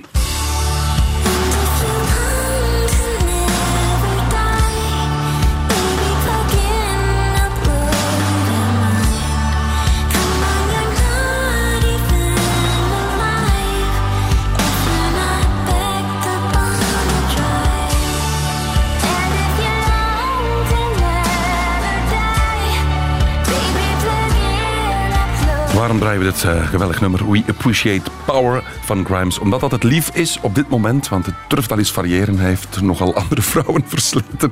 [25.86, 29.40] Waarom draaien we dit eh, geweldig nummer We Appreciate Power van Grimes?
[29.40, 32.38] Omdat dat het lief is op dit moment, want het durft al eens variëren.
[32.38, 34.52] Hij heeft nogal andere vrouwen versleten.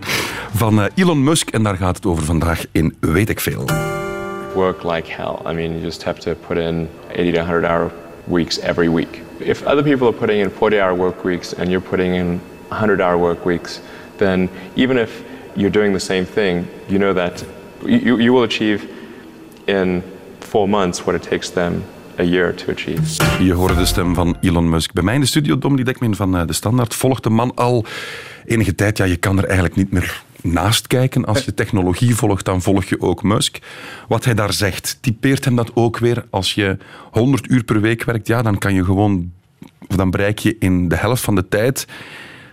[0.54, 3.66] Van eh, Elon Musk en daar gaat het over vandaag in Weet ik Veel.
[4.54, 5.52] Work like hell.
[5.52, 7.92] I mean, you just have to put in 80 to 100 hour
[8.24, 9.22] weeks every week.
[9.38, 13.02] If other people are putting in 40 hour work weeks and you're putting in 100
[13.02, 13.80] hour work weeks,
[14.18, 15.10] then even if
[15.54, 17.44] you're doing the same thing, you know that
[17.86, 18.82] you, you will achieve
[19.66, 20.04] in
[20.54, 21.84] months what it takes them
[22.20, 23.44] a year to achieve.
[23.44, 24.94] Je hoorde de stem van Elon Musk.
[24.94, 27.86] Bij mij in de studio, Dominique Dekmin van eh, De Standaard, volgt de man al
[28.46, 28.98] enige tijd.
[28.98, 31.26] Ja, je kan er eigenlijk niet meer naast kijken.
[31.26, 33.60] Als je technologie volgt, dan volg je ook Musk.
[34.08, 36.26] Wat hij daar zegt, typeert hem dat ook weer.
[36.30, 36.78] Als je
[37.12, 39.32] 100 uur per week werkt, ja, dan kan je gewoon...
[39.88, 41.88] Of dan bereik je in de helft van de tijd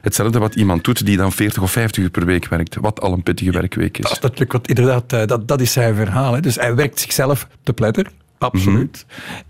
[0.00, 2.76] hetzelfde wat iemand doet die dan 40 of 50 uur per week werkt.
[2.76, 4.08] Wat al een pittige werkweek is.
[4.10, 6.32] Dat natuurlijk wat, inderdaad, eh, dat, dat is zijn verhaal.
[6.32, 6.40] Hè.
[6.40, 8.06] Dus hij werkt zichzelf te pletter.
[8.38, 9.06] Absoluut.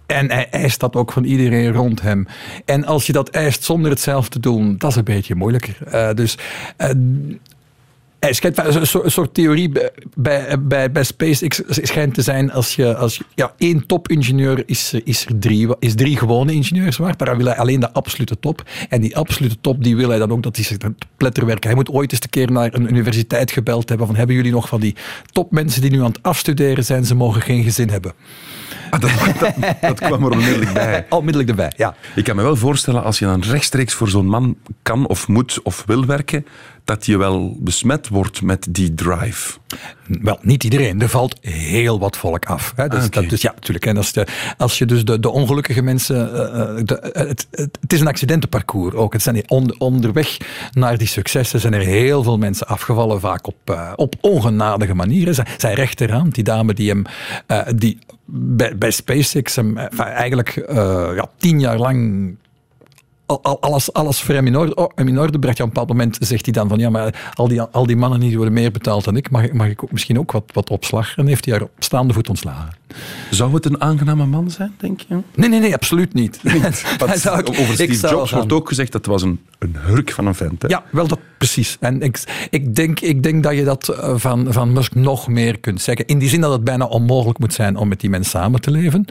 [0.06, 2.26] En hij eist dat ook van iedereen rond hem.
[2.64, 5.76] En als je dat eist zonder het zelf te doen, dat is een beetje moeilijker.
[5.86, 6.38] Eh, dus
[6.76, 6.90] eh,
[8.20, 9.72] hij schijnt, een soort, theorie
[10.16, 15.26] bij, bij, SpaceX schijnt te zijn als je, als je, ja, één topingenieur is, is
[15.26, 18.62] er drie, is drie gewone ingenieurs waard, maar hij wil hij alleen de absolute top.
[18.88, 21.66] En die absolute top die wil hij dan ook dat hij zich te pletter werken.
[21.68, 24.68] Hij moet ooit eens een keer naar een universiteit gebeld hebben van hebben jullie nog
[24.68, 24.96] van die
[25.32, 28.12] topmensen die nu aan het afstuderen zijn, ze mogen geen gezin hebben.
[28.90, 31.06] Ah, dat, dat, dat, kwam er onmiddellijk bij.
[31.08, 31.94] Onmiddellijk erbij, ja.
[32.14, 35.62] Ik kan me wel voorstellen, als je dan rechtstreeks voor zo'n man kan of moet
[35.62, 36.46] of wil werken,
[36.90, 39.58] dat je wel besmet wordt met die drive.
[40.06, 41.00] Wel, niet iedereen.
[41.00, 42.72] Er valt heel wat volk af.
[42.76, 42.88] Hè.
[42.88, 43.86] Dus, Ah, dat, dus ja, natuurlijk.
[43.86, 44.26] En als, de,
[44.56, 46.34] als je dus de, de ongelukkige mensen...
[46.34, 49.12] eh, eh, de, het, het, is een accidentenparcours ook.
[49.12, 50.36] Het zijn on- onderweg
[50.72, 55.34] naar die successen zijn er heel veel mensen afgevallen, vaak op, eh, op ongenadige manieren.
[55.34, 57.04] Zijn, zijn rechterhand, die dame die hem...
[57.46, 57.98] eh, die
[58.32, 60.76] bij, bij SpaceX hem eh, eigenlijk eh,
[61.14, 62.34] ja, tien jaar lang
[63.38, 65.56] alles, alles voor in orde, oh, bracht.
[65.56, 67.96] Ja, op een bepaald moment zegt hij dan van ja, maar al die, al die
[67.96, 70.70] mannen die worden meer betaald dan ik, mag, mag ik ook misschien ook wat, wat
[70.70, 71.16] opslag?
[71.16, 72.79] En heeft hij haar op staande voet ontslagen.
[73.30, 75.18] Zou het een aangename man zijn, denk je?
[75.34, 76.40] Nee, nee, nee, absoluut niet.
[77.14, 80.62] Zou over Steve Jobs wordt ook gezegd dat was een, een hurk van een vent.
[80.62, 80.68] Hè?
[80.68, 81.76] Ja, wel dat precies.
[81.80, 85.58] En ik, ik, denk, ik denk dat je dat eh, van, van Musk nog meer
[85.58, 86.06] kunt zeggen.
[86.06, 88.70] In die zin dat het bijna onmogelijk moet zijn om met die mensen samen te
[88.70, 89.04] leven.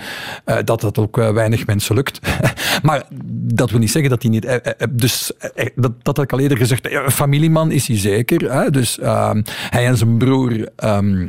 [0.46, 2.20] Eh, dat dat ook eh, weinig mensen lukt.
[2.88, 4.62] maar dat wil niet zeggen dat hij niet...
[4.90, 5.32] dus
[5.76, 6.88] dat, dat had ik al eerder gezegd.
[7.08, 8.54] Familieman is hij zeker.
[8.54, 8.70] Hè?
[8.70, 10.70] Dus ehm, hij en zijn broer...
[10.76, 11.28] ehm,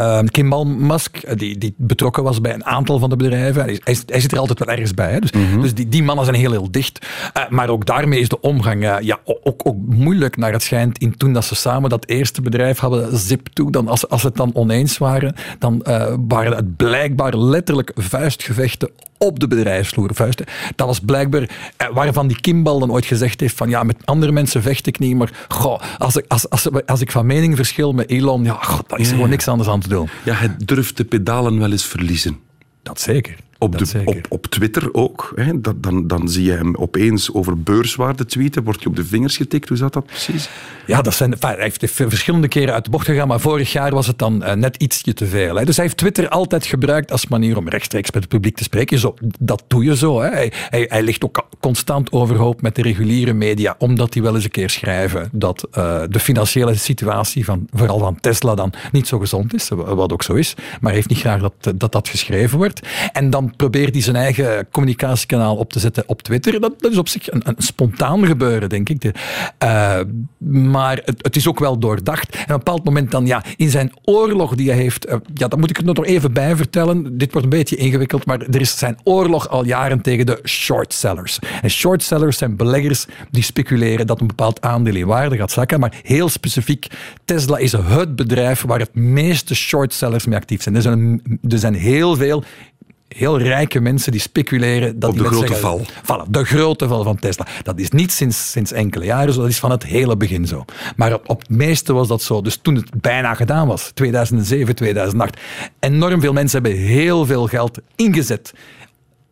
[0.00, 3.62] Ehm, Kimball Musk, eh, die, die betrokken was bij een aantal van de bedrijven.
[3.62, 5.12] Hij, hij, hij zit er altijd wel ergens bij.
[5.12, 5.18] Hè?
[5.18, 7.06] Dus, dus die, die mannen zijn heel, heel dicht.
[7.32, 10.98] Eh, maar ook daarmee is de omgang eh, ja, ook, ook moeilijk naar het schijnt.
[10.98, 14.36] In toen dat ze samen dat eerste bedrijf hadden, Zip2, dan als, als ze het
[14.36, 15.82] dan oneens waren, dan
[16.28, 18.90] waren het blijkbaar letterlijk vuistgevechten
[19.22, 20.10] op de bedrijfsvloer.
[20.14, 20.46] Vuisten.
[20.76, 24.32] Dat was blijkbaar eh, waarvan die Kimball dan ooit gezegd heeft van ja, met andere
[24.32, 27.92] mensen vecht ik niet, maar goh, als, ik, als, als, als ik van mening verschil
[27.92, 30.08] met Elon, ja, goh, dan is er gewoon niks anders aan te doen.
[30.24, 32.38] Ja, hij durft de pedalen wel eens verliezen.
[32.82, 33.36] Dat zeker.
[33.62, 35.32] Op, de, op, op Twitter ook.
[35.34, 35.60] Hè?
[35.60, 38.62] Dat, dan, dan zie je hem opeens over beurswaarde tweeten.
[38.62, 39.68] Word je op de vingers getikt?
[39.68, 40.48] Hoe zat dat precies?
[40.86, 43.90] Ja, dat zijn, enfin, hij heeft verschillende keren uit de bocht gegaan, maar vorig jaar
[43.90, 45.56] was het dan eh, net ietsje te veel.
[45.56, 45.64] Hè.
[45.64, 48.98] Dus hij heeft Twitter altijd gebruikt als manier om rechtstreeks met het publiek te spreken.
[48.98, 50.20] Zo, dat doe je zo.
[50.20, 50.28] Hè.
[50.28, 54.44] Hij, hij, hij ligt ook constant overhoop met de reguliere media, omdat die wel eens
[54.44, 59.18] een keer schrijven dat eh, de financiële situatie van vooral van Tesla dan niet zo
[59.18, 60.54] gezond is, wat ook zo is.
[60.56, 62.80] Maar hij heeft niet graag dat dat, dat geschreven wordt.
[63.12, 66.60] En dan probeert hij zijn eigen communicatiekanaal op te zetten op Twitter.
[66.60, 69.12] Dat, dat is op zich een, een spontaan gebeuren, denk ik.
[69.58, 70.00] Eh,
[70.38, 72.34] maar het, het is ook wel doordacht.
[72.34, 75.48] En op een bepaald moment dan, ja, in zijn oorlog die hij heeft, eh, ja,
[75.48, 77.18] dat moet ik er nog even bij vertellen.
[77.18, 80.92] Dit wordt een beetje ingewikkeld, maar er is zijn oorlog al jaren tegen de short
[80.92, 81.38] sellers.
[81.62, 85.80] En short sellers zijn beleggers die speculeren dat een bepaald aandeel in waarde gaat zakken.
[85.80, 86.86] Maar heel specifiek,
[87.24, 90.74] Tesla is het bedrijf waar het meeste short sellers mee actief zijn.
[90.74, 92.44] Er zijn, er zijn heel veel
[93.16, 97.16] heel rijke mensen die speculeren dat Op de grote zeggen- Voilà, de grote val van
[97.18, 97.46] Tesla.
[97.62, 100.64] Dat is niet sinds, sinds enkele jaren zo, dat is van het hele begin zo.
[100.96, 102.40] Maar op, op het meeste was dat zo.
[102.42, 105.40] Dus toen het bijna gedaan was, 2007, 2008,
[105.80, 108.52] enorm veel mensen hebben heel veel geld ingezet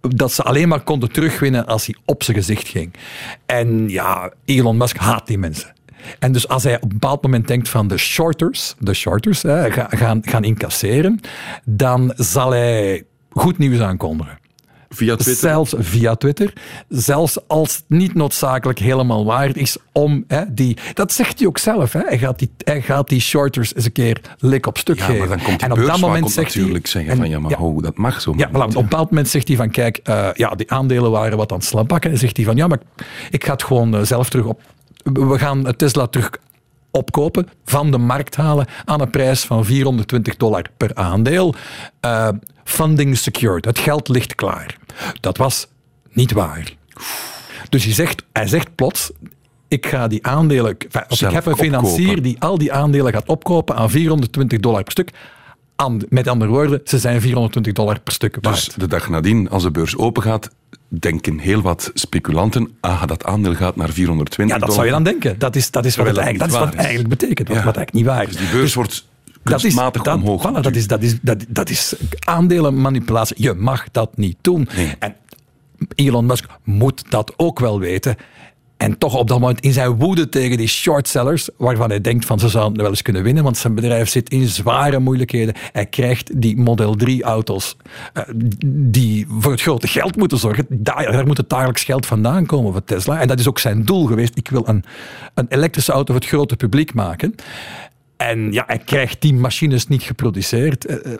[0.00, 2.94] dat ze alleen maar konden terugwinnen als hij op zijn gezicht ging.
[3.46, 5.72] En ja, Elon Musk haat die mensen.
[6.18, 9.70] En dus als hij op een bepaald moment denkt van de shorters, de shorters hè,
[9.70, 11.20] ga- gaan, gaan incasseren,
[11.64, 14.38] dan zal hij goed nieuws aankondigen.
[14.90, 15.48] Via Twitter.
[15.48, 16.52] Zelfs via Twitter.
[16.88, 20.76] Zelfs als het niet noodzakelijk helemaal waar is om hè, die...
[20.94, 21.92] Dat zegt hij ook zelf.
[21.92, 22.00] Hè.
[22.00, 25.18] Hij, gaat die, hij gaat die shorters eens een keer lik op stuk Ja, geven.
[25.18, 26.62] maar dan komt die en op dat beurswakkel moment zegt hij...
[26.62, 28.88] natuurlijk zeggen en- van ja, maar ho, dat mag zo Ja, maar niet, op een
[28.88, 32.10] bepaald moment zegt hij van kijk, eh, ja, die aandelen waren wat aan het slabakken.
[32.10, 32.80] En zegt hij van ja, maar
[33.30, 34.60] ik ga het gewoon eh, zelf terug op...
[35.02, 36.30] We gaan Tesla terug
[36.90, 41.54] opkopen, van de markt halen aan een prijs van 420 dollar per aandeel.
[42.00, 42.28] Eh,
[42.68, 44.76] funding secured, het geld ligt klaar.
[45.20, 45.66] Dat was
[46.12, 46.72] niet waar.
[47.68, 49.10] Dus hij zegt, hij zegt plots,
[49.68, 50.76] ik ga die aandelen...
[51.08, 52.22] Of ik heb een financier opkopen.
[52.22, 55.10] die al die aandelen gaat opkopen aan 420 dollar per stuk.
[56.08, 58.64] Met andere woorden, ze zijn 420 dollar per stuk waard.
[58.64, 60.50] Dus de dag nadien, als de beurs open gaat,
[60.88, 65.02] denken heel wat speculanten, ah, dat aandeel gaat naar 420 Ja, dat zou je dan
[65.02, 65.38] denken.
[65.38, 67.48] Dat is, dat is wat het, eigenlijk, dat dat is wat het eigenlijk betekent.
[67.48, 67.64] Wat, Ja.
[67.64, 68.36] wat eigenlijk niet waar is.
[68.36, 69.07] Dus die beurs wordt
[69.48, 73.36] dat is, dat, omhoog voilà, dat, is, dat, is, dat, dat is aandelenmanipulatie.
[73.38, 74.68] Je mag dat niet doen.
[74.76, 74.94] Nee.
[74.98, 75.14] En
[75.94, 78.16] Elon Musk moet dat ook wel weten.
[78.78, 82.38] En toch op dat moment in zijn woede tegen die shortsellers, waarvan hij denkt van
[82.38, 85.54] ze zouden wel eens kunnen winnen, want zijn bedrijf zit in zware moeilijkheden.
[85.72, 87.76] Hij krijgt die Model 3 auto's
[88.12, 88.22] eh,
[88.66, 90.66] die voor het grote geld moeten zorgen.
[90.68, 93.20] Daar, daar moet het dagelijks geld vandaan komen voor Tesla.
[93.20, 94.36] En dat is ook zijn doel geweest.
[94.36, 94.84] Ik wil een,
[95.34, 97.34] een elektrische auto voor het grote publiek maken.
[98.18, 100.84] En ja, hij krijgt die machines niet geproduceerd.
[100.86, 101.18] Eh, eh,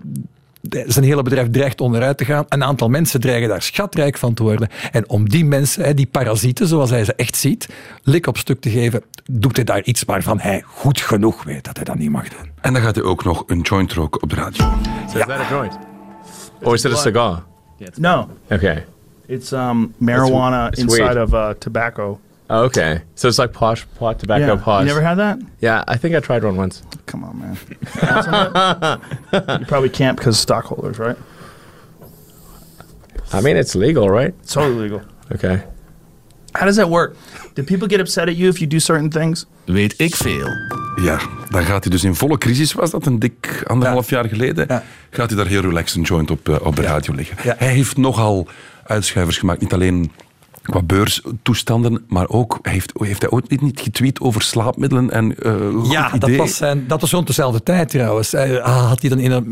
[0.86, 2.44] Zijn hele bedrijf dreigt onderuit te gaan.
[2.48, 4.68] Een aantal mensen dreigen daar schatrijk van te worden.
[4.92, 7.68] En om die mensen, hè, die parasieten, zoals hij ze echt ziet,
[8.02, 11.76] lik op stuk te geven, doet hij daar iets waarvan hij goed genoeg weet dat
[11.76, 12.50] hij dat niet mag doen.
[12.60, 14.64] En dan gaat hij ook nog een joint roken op de radio.
[15.10, 15.78] So is that a joint?
[16.62, 17.42] Or is it a cigar?
[17.96, 18.84] No, Okay.
[19.26, 22.20] it's um, marijuana it's inside of uh, tobacco.
[22.50, 23.02] Oh, okay.
[23.14, 24.62] So it's like posh, pot tobacco yeah.
[24.64, 24.80] posh.
[24.80, 25.38] You never had that?
[25.60, 26.82] yeah, I think I tried one once.
[27.06, 27.56] Come on, man.
[29.60, 31.16] You probably can't because stockholders, right?
[33.32, 34.34] I mean, it's legal, right?
[34.42, 35.00] It's totally legal.
[35.32, 35.62] Okay.
[36.54, 37.14] How does that work?
[37.54, 39.46] Do people get upset at you if you do certain things?
[39.64, 40.48] Weet ik veel.
[41.02, 41.18] Ja,
[41.50, 44.82] dan gaat hij dus in volle crisis, was dat een dik anderhalf jaar geleden, Ja.
[45.10, 47.36] gaat hij daar heel relaxed een joint op, eh, op de radio liggen.
[47.42, 47.54] Ja.
[47.58, 48.46] Hij heeft nogal
[48.84, 50.12] uitschuivers gemaakt, niet alleen
[50.70, 55.34] qua beurstoestanden, maar ook, heeft, heeft hij ooit niet- getweet over slaapmiddelen en
[55.74, 58.32] goed Ja, dat was, zijn, dat was rond dezelfde tijd trouwens.
[58.32, 59.44] Hij, ah, had hij dan in een,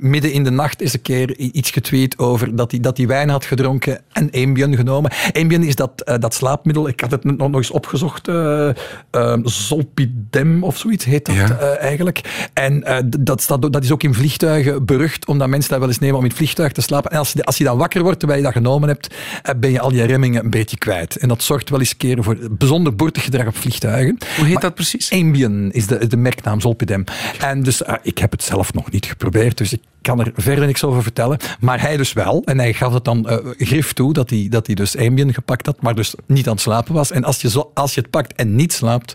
[0.00, 3.28] midden, in de nacht eens een keer iets getweet over dat hij, dat hij wijn
[3.28, 5.10] had gedronken en Ambien genomen.
[5.32, 8.68] Ambien is dat, eh, dat slaapmiddel, ik had het nog, nog eens opgezocht, eh,
[9.10, 11.58] eh, Zolpidem of zoiets heet dat Ja.
[11.76, 12.48] eigenlijk.
[12.54, 16.16] En dat, staat, dat is ook in vliegtuigen berucht, omdat mensen dat wel eens nemen
[16.16, 17.10] om in het vliegtuig te slapen.
[17.10, 19.14] En als je, als je dan wakker wordt terwijl je dat genomen hebt,
[19.56, 21.16] ben je al je remmingen een beetje kwijt.
[21.16, 24.18] En dat zorgt wel eens een keer voor bijzonder boertig gedrag op vliegtuigen.
[24.36, 25.12] Hoe heet dat precies?
[25.12, 27.04] Ambien is de, de merknaam Zolpidem.
[27.38, 30.66] En dus, eh, ik heb het zelf nog niet geprobeerd, dus ik kan er verder
[30.66, 31.38] niks over vertellen.
[31.60, 32.42] Maar hij dus wel.
[32.44, 35.66] En hij gaf het dan eh, grif toe dat hij, dat hij dus Ambien gepakt
[35.66, 37.10] had, maar dus niet aan het slapen was.
[37.10, 39.14] En als je, zo, als je het pakt en niet slaapt,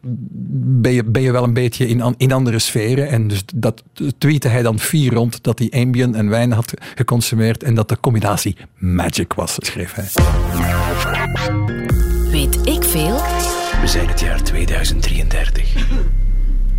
[0.00, 3.08] ben je, ben je wel een beetje in, in andere sferen.
[3.08, 3.82] En dus dat
[4.18, 8.00] tweette hij dan vier rond dat hij Ambien en wijn had geconsumeerd en dat de
[8.00, 10.08] combinatie magic was, schreef hij.
[12.30, 13.22] Weet ik veel?
[13.80, 15.74] We zijn het jaar 2033.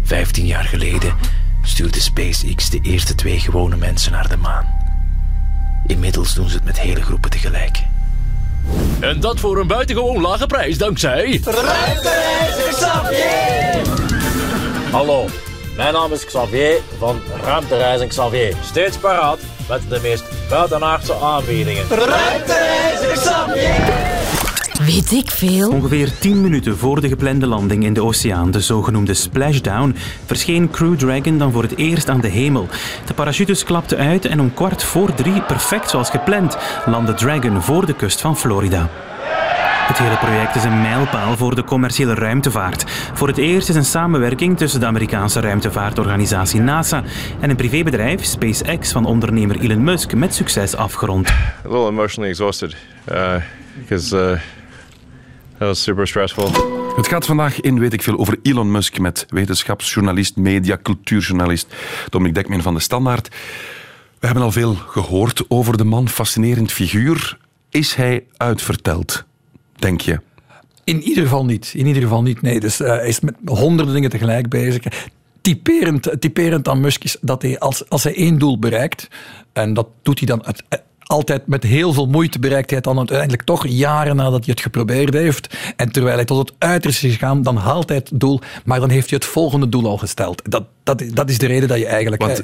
[0.03, 1.13] Vijftien jaar geleden
[1.63, 4.65] stuurde SpaceX de eerste twee gewone mensen naar de maan.
[5.87, 7.77] Inmiddels doen ze het met hele groepen tegelijk.
[8.99, 11.41] En dat voor een buitengewoon lage prijs dankzij...
[14.91, 15.27] Hallo,
[15.75, 18.55] mijn naam is Xavier van Ruimtereizen Xavier.
[18.63, 21.87] Steeds paraat met de meest buitenaardse aanbiedingen.
[24.85, 25.69] Weet ik veel?
[25.69, 30.95] Ongeveer 10 minuten voor de geplande landing in de oceaan, de zogenoemde splashdown, verscheen Crew
[30.95, 32.67] Dragon dan voor het eerst aan de hemel.
[33.05, 37.85] De parachutes klapten uit en om kwart voor drie, perfect zoals gepland, landde Dragon voor
[37.85, 38.89] de kust van Florida.
[39.91, 42.91] Het hele project is een mijlpaal voor de commerciële ruimtevaart.
[43.13, 47.03] Voor het eerst is een samenwerking tussen de Amerikaanse ruimtevaartorganisatie NASA
[47.39, 51.29] en een privébedrijf, SpaceX, van ondernemer Elon Musk, met succes afgerond.
[51.29, 52.75] A little emotionally exhausted
[53.11, 53.35] uh,
[53.79, 54.39] because uh,
[55.57, 56.51] that was super stressful.
[56.95, 61.75] Het gaat vandaag in Weet ik veel over Elon Musk met wetenschapsjournalist, media, cultuurjournalist
[62.09, 63.27] Dominic Dekman van de Standaard.
[64.19, 67.37] We hebben al veel gehoord over de man, fascinerend figuur.
[67.69, 69.25] Is hij uitverteld,
[69.81, 70.19] denk je?
[70.83, 71.73] In ieder geval niet.
[71.75, 72.41] In ieder geval niet.
[72.41, 74.83] Nee, dus eh, hij is met honderden dingen tegelijk bezig.
[75.41, 79.07] Typerend, typerend aan Musk is dat hij als, als hij één doel bereikt,
[79.53, 80.79] en dat doet hij dan uit- eh,
[81.11, 84.61] altijd met heel veel moeite bereikt hij het dan uiteindelijk toch jaren nadat hij het
[84.61, 85.57] geprobeerd heeft.
[85.75, 88.89] En terwijl hij tot het uiterste is gegaan, dan haalt hij het doel, maar dan
[88.89, 90.41] heeft hij het volgende doel al gesteld.
[90.51, 92.21] Dat, dat, dat is de reden dat je eigenlijk...
[92.21, 92.43] Want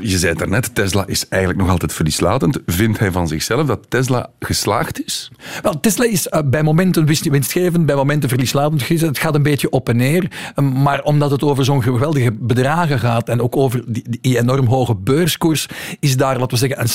[0.00, 2.58] je zei het daarnet, Tesla is eigenlijk nog altijd verlieslatend.
[2.66, 5.30] Vindt hij van zichzelf dat Tesla geslaagd is?
[5.62, 8.88] Wel, Tesla is eh, bij momenten winst- winstgevend, bij momenten verlieslatend.
[8.88, 10.30] Het gaat een beetje op en neer.
[10.54, 14.94] Eh, Maar omdat het over zo'n geweldige bedragen gaat en ook over die, enorm hoge
[14.94, 15.66] beurskoers,
[16.00, 16.88] is daar, laten we zeggen,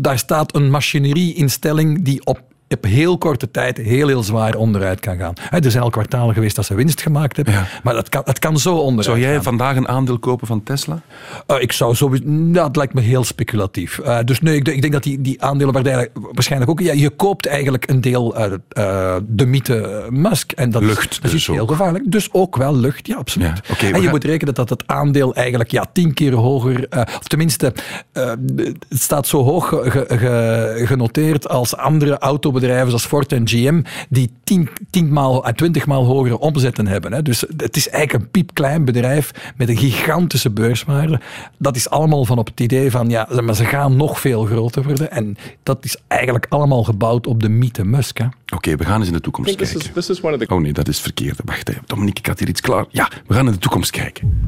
[0.00, 5.18] daar staat een machinerie-instelling die op op heel korte tijd heel, heel zwaar onderuit kan
[5.18, 5.34] gaan.
[5.50, 8.58] Er zijn al kwartalen geweest dat ze winst gemaakt hebben, maar dat kan, het kan
[8.58, 9.42] zo onderuit Zou jij gaan.
[9.42, 11.00] vandaag een aandeel kopen van Tesla?
[11.46, 12.24] Eh, ik zou sowieso...
[12.26, 13.98] Nou, dat lijkt me heel speculatief.
[13.98, 15.84] Eh, dus nee, ik, denk- ik denk dat die, die aandelen
[16.32, 16.80] waarschijnlijk ook...
[16.80, 20.52] Ja, je koopt eigenlijk een deel eh, de mythe Musk.
[20.52, 21.70] En dat Lucht is, dat dus is heel ook.
[21.70, 22.04] gevaarlijk.
[22.10, 23.60] Dus ook wel lucht, ja, absoluut.
[23.68, 26.86] Ja, en je gaan- moet rekenen dat het aandeel eigenlijk ja, tien keer hoger...
[26.90, 27.72] of tenminste,
[28.12, 33.82] het staat zo hoog ge- ge- ge- genoteerd als andere autobedrijven zoals Ford en GM,
[34.08, 37.12] die tien, tienmaal à twintigmaal hogere omzetten hebben.
[37.12, 37.22] Hè.
[37.22, 41.20] Dus het is eigenlijk een piepklein bedrijf met een gigantische beurswaarde.
[41.58, 44.82] Dat is allemaal van op het idee van, ja, maar ze gaan nog veel groter
[44.82, 45.10] worden.
[45.10, 48.20] En dat is eigenlijk allemaal gebouwd op de mythe Musk.
[48.54, 49.88] Oké, we gaan eens in de toekomst this kijken.
[49.88, 51.42] is, this is one of the Oh nee, dat is het verkeerde.
[51.44, 51.82] Wacht even.
[51.86, 52.84] Dominique, ik had hier iets klaar.
[52.88, 54.40] Ja, we gaan in de toekomst kijken.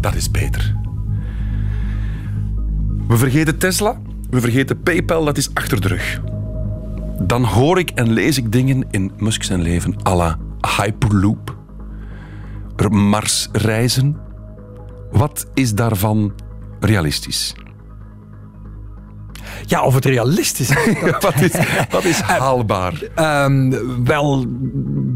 [0.00, 0.74] Dat is beter.
[3.08, 4.00] We vergeten Tesla.
[4.30, 5.24] We vergeten PayPal.
[5.24, 6.20] Dat is achter de rug.
[7.22, 10.38] Dan hoor ik en lees ik dingen in Musk zijn leven à la
[10.76, 11.56] Hyperloop.
[12.76, 14.16] er Marsreizen.
[15.10, 16.32] Wat is daarvan
[16.80, 17.54] realistisch?
[19.66, 21.00] Ja, of het realistisch is.
[21.20, 21.52] wat, is
[21.90, 23.02] wat is haalbaar?
[23.14, 24.46] Ehm, wel,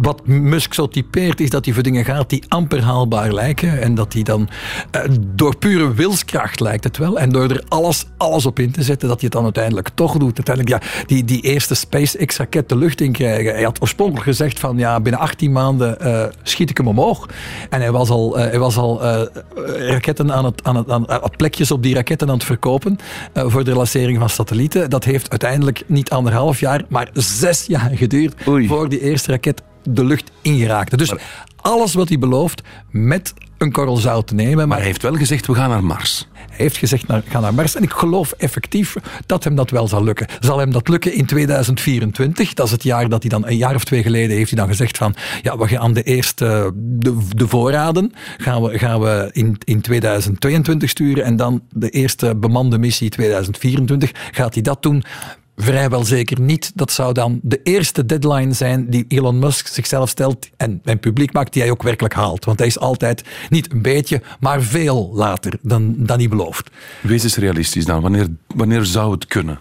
[0.05, 3.83] wat Musk zo typeert, is dat hij voor dingen gaat die amper haalbaar lijken.
[3.83, 4.49] En dat hij dan
[4.91, 7.19] eh, door pure wilskracht lijkt het wel.
[7.19, 10.13] En door er alles, alles op in te zetten, dat hij het dan uiteindelijk toch
[10.13, 10.37] doet.
[10.37, 13.53] Uiteindelijk, ja, die, die eerste SpaceX-raket de lucht in krijgen.
[13.53, 17.29] Hij had oorspronkelijk gezegd van, ja, binnen 18 maanden eh, schiet ik hem omhoog.
[17.71, 19.03] En hij was al, eh, hij was al
[19.65, 22.99] raketten aan het, aan het, aan, plekjes op die raketten aan het verkopen
[23.35, 24.91] voor de lancering van satellieten.
[24.91, 30.05] Dat heeft uiteindelijk niet anderhalf jaar, maar zes jaar geduurd voor die eerste raket de
[30.05, 30.97] lucht ingeraakte.
[30.97, 31.13] Dus
[31.57, 34.69] alles wat hij belooft met een korrel zout te nemen.
[34.69, 36.29] Maar, hij heeft wel gezegd, we gaan naar Mars.
[36.33, 37.75] Hij heeft gezegd, naar, ga naar Mars.
[37.75, 40.27] En ik geloof effectief dat hem dat wel zal lukken.
[40.41, 42.55] Zal hem dat lukken in 2024?
[42.55, 44.69] Dat is het jaar dat hij dan, een jaar of twee geleden, heeft hij dan
[44.69, 49.57] gezegd van, ja, we gaan de eerste, de, de voorraden, gaan we, gaan we in,
[49.65, 51.25] in 2022 sturen.
[51.25, 54.11] En dan de eerste bemande missie 2024.
[54.31, 55.05] Gaat hij dat doen?
[55.57, 56.73] Vrijwel zeker niet.
[56.75, 61.33] Dat zou dan de eerste deadline zijn die Elon Musk zichzelf stelt en, en publiek
[61.33, 62.45] maakt, die hij ook werkelijk haalt.
[62.45, 66.71] Want hij is altijd niet een beetje, maar veel later dan, dan hij belooft.
[67.01, 68.01] Wees eens realistisch dan.
[68.01, 69.59] Wanneer, wanneer zou het kunnen?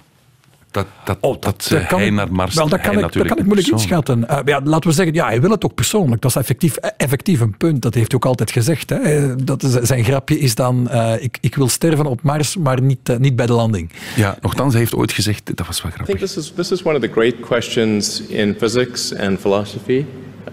[0.73, 3.03] Dat, dat, dat, Dat kan hij ik- naar Mars Wel, dat hij kan, ik, dat
[3.13, 4.27] natuurlijk kan ik moeilijk inschatten.
[4.29, 6.21] Eh, ja, laten we zeggen, ja, hij wil het ook persoonlijk.
[6.21, 7.81] Dat is effectief, eh, effectief een punt.
[7.81, 8.89] Dat heeft hij ook altijd gezegd.
[8.89, 8.95] Hè.
[8.95, 12.81] Eh, Dat is, zijn grapje is dan, eh, ik, ik wil sterven op Mars, maar
[12.81, 13.89] niet, niet bij de landing.
[14.15, 16.15] Ja, nogthans, hij heeft ooit gezegd, dat was wel I grappig.
[16.17, 20.05] think this is this is one of the great questions in physics and philosophy.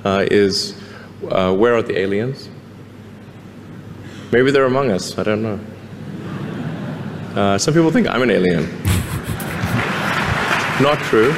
[0.06, 0.74] Uh, is
[1.24, 2.38] uh, where are the aliens?
[4.30, 5.14] Maybe they're among us.
[5.18, 5.58] I don't know.
[7.36, 8.68] Uh, some people think I'm an alien.
[10.80, 11.32] Not true.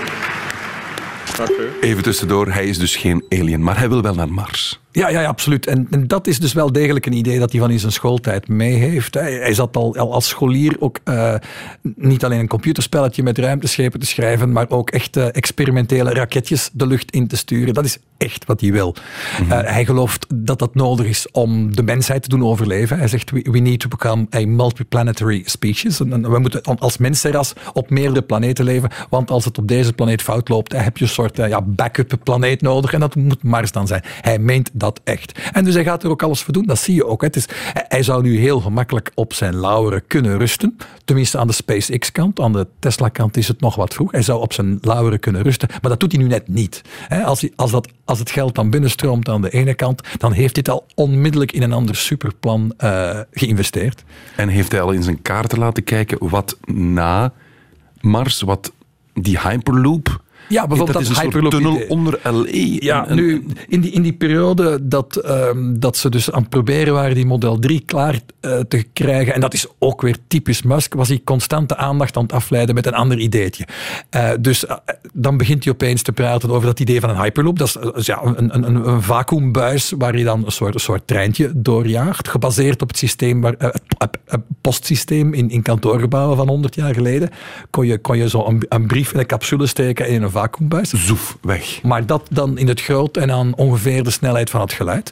[1.38, 1.70] Not true.
[1.80, 4.81] Even tussendoor, hij is dus geen alien, maar hij wil wel naar Mars.
[4.92, 5.66] Ja, ja, ja, absoluut.
[5.66, 8.48] En, en dat is dus wel degelijk een idee dat hij van in zijn schooltijd
[8.48, 9.14] mee heeft.
[9.14, 11.34] Hij, hij zat al, al als scholier ook eh,
[11.96, 16.86] niet alleen een computerspelletje met ruimteschepen te schrijven, maar ook echt eh, experimentele raketjes de
[16.86, 17.74] lucht in te sturen.
[17.74, 18.94] Dat is echt wat hij wil.
[19.40, 19.52] Mhm.
[19.52, 22.98] Eh, hij gelooft dat dat nodig is om de mensheid te doen overleven.
[22.98, 26.00] Hij zegt, we, we need to become a multiplanetary species.
[26.00, 29.92] En, en we moeten als mensenras op meerdere planeten leven, want als het op deze
[29.92, 33.72] planeet fout loopt, heb je een soort ja, backup planeet nodig en dat moet Mars
[33.72, 34.02] dan zijn.
[34.20, 35.38] Hij meent dat echt.
[35.52, 37.22] En dus hij gaat er ook alles voor doen, dat zie je ook.
[37.22, 40.76] Het is, hij- zou nu heel gemakkelijk op zijn lauweren kunnen rusten.
[41.04, 42.40] Tenminste aan de SpaceX-kant.
[42.40, 44.12] Aan de Tesla-kant is het nog wat vroeg.
[44.12, 46.82] Hij zou op zijn lauweren kunnen rusten, maar dat doet hij nu net niet.
[47.24, 50.56] Als, hij, als, dat, als het geld dan binnenstroomt aan de ene kant, dan heeft
[50.56, 54.04] het al onmiddellijk in een ander superplan eh, geïnvesteerd.
[54.36, 57.32] En heeft hij al in zijn kaarten laten kijken wat na
[58.00, 58.72] Mars, wat
[59.14, 60.22] die Hyperloop
[60.52, 61.88] Ja, bijvoorbeeld dat, is een soort Hyperloop tunnel idee.
[61.88, 62.84] onder LE.
[62.84, 66.40] Ja, En- en- nu, in die, in die periode dat, ehm, dat ze dus aan
[66.40, 70.16] het proberen waren die Model 3 klaar eh, te krijgen, en dat is ook weer
[70.26, 73.66] typisch Musk, was hij constant de aandacht aan het afleiden met een ander ideetje.
[74.10, 74.76] Eh, dus eh,
[75.12, 77.58] dan begint hij opeens te praten over dat idee van een Hyperloop.
[77.58, 80.80] Dat is dus ja, een, een, een, een vacuümbuis waar je dan een soort, een
[80.80, 83.54] soort treintje doorjaagt, gebaseerd op het systeem, waar,
[83.98, 87.30] het postsysteem in, in kantoorgebouwen van 100 jaar geleden.
[87.70, 90.90] Kon je, kon je zo een, een brief in een capsule steken in een vacuümbuis.
[90.92, 91.82] Zoef, weg.
[91.82, 95.10] Maar dat dan in het groot en aan ongeveer de snelheid van het geluid.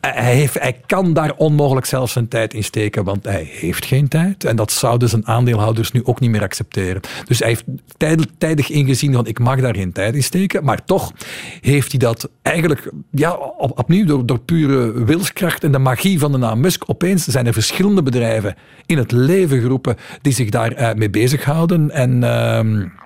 [0.00, 3.84] Eh, Hij, heeft, hij kan daar onmogelijk zelf zijn tijd in steken, want hij heeft
[3.84, 4.44] geen tijd.
[4.44, 7.00] En dat zouden zijn aandeelhouders nu ook niet meer accepteren.
[7.24, 7.64] Dus hij heeft
[7.96, 10.64] tijd- tijdig ingezien van ik mag daar geen tijd in steken.
[10.64, 11.12] Maar toch
[11.60, 16.32] heeft hij dat eigenlijk ja, op, opnieuw door, door pure wilskracht en de magie van
[16.32, 16.82] de naam Musk.
[16.86, 18.54] Opeens zijn er verschillende bedrijven
[18.86, 21.90] in het leven geroepen die zich daar mee bezighouden.
[21.90, 22.24] En...
[22.24, 23.00] o-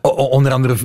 [0.00, 0.76] onder andere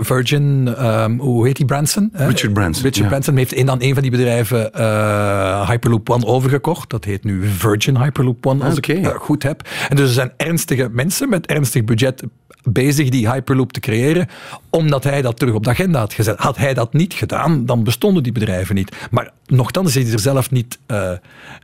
[0.00, 2.10] Virgin, ehm, hoe heet die Branson?
[2.12, 3.06] Richard Branson, Richard ja.
[3.06, 6.90] Branson heeft in dan een van die bedrijven eh, Hyperloop One overgekocht.
[6.90, 8.92] Dat heet nu Virgin Hyperloop One, als Oké.
[8.92, 9.68] ik het goed heb.
[9.88, 12.22] En dus er zijn ernstige mensen met ernstig budget
[12.64, 14.28] bezig die Hyperloop te creëren,
[14.70, 16.38] omdat hij dat terug op de agenda had gezet.
[16.38, 18.96] Had hij dat niet gedaan, dan bestonden die bedrijven niet.
[19.10, 21.10] Maar nogthans is hij er zelf niet, eh,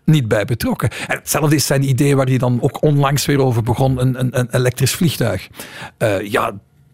[0.05, 0.91] niet bij betrokken.
[0.91, 4.39] En hetzelfde is zijn idee waar hij dan ook onlangs weer over begon, een, een,
[4.39, 5.49] een elektrisch vliegtuig.
[5.97, 6.53] Eh, ja,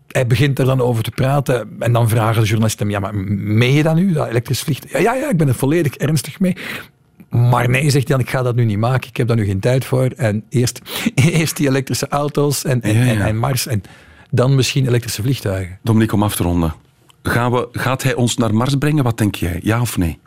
[0.09, 3.15] hij begint er dan over te praten en dan vragen de journalisten hem, ja, maar
[3.15, 4.93] meen je dat nu, dat elektrisch vliegtuig?
[4.93, 6.57] Ja, ja, ja, ik ben er volledig ernstig mee.
[7.37, 9.45] Maar nee, zegt hij dan, ik ga dat nu niet maken, ik heb daar nu
[9.45, 10.11] geen tijd voor.
[10.17, 10.81] En eerst,
[11.15, 13.11] eerst die elektrische auto's en, en, Ja, ja.
[13.11, 13.83] en, en Mars en
[14.31, 15.79] dan misschien elektrische vliegtuigen.
[15.83, 16.75] Dominique, om af te ronden.
[17.23, 19.05] Gaan we, gaat hij ons naar Mars brengen?
[19.05, 19.61] Wat denk jij?
[19.63, 20.19] Ja of nee?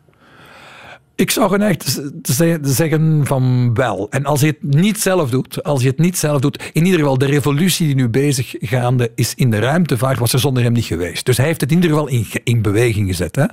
[1.20, 4.08] Ik zou z- ze- zeggen van wel.
[4.10, 7.00] En als hij het niet zelf doet, als hij het niet zelf doet, in ieder
[7.00, 10.74] geval de revolutie die nu bezig gaande is in de ruimtevaart, was er zonder hem
[10.74, 11.26] niet geweest.
[11.26, 13.36] Dus hij heeft het in ieder geval in, in beweging gezet.
[13.36, 13.46] Hè.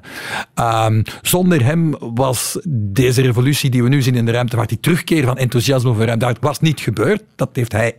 [0.55, 5.25] Ehm, zonder hem was deze revolutie die we nu zien in de ruimtevaart, die terugkeer
[5.25, 7.23] van enthousiasme voor ruimtevaart, was niet gebeurd.
[7.37, 7.95] Dat heeft hij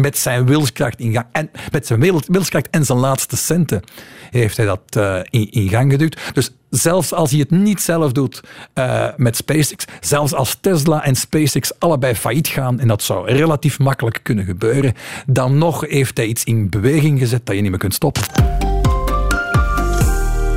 [0.00, 1.26] met zijn wilskracht in gang.
[1.32, 3.82] En met zijn wil- wilskracht en zijn laatste centen
[4.30, 6.18] heeft hij dat eh, in, in gang geduwd.
[6.32, 8.40] Dus zelfs als hij het niet zelf doet
[8.72, 13.78] eh, met SpaceX, zelfs als Tesla en SpaceX allebei failliet gaan, en dat zou relatief
[13.78, 14.94] makkelijk kunnen gebeuren,
[15.26, 18.65] dan nog heeft hij iets in beweging gezet dat je niet meer kunt stoppen.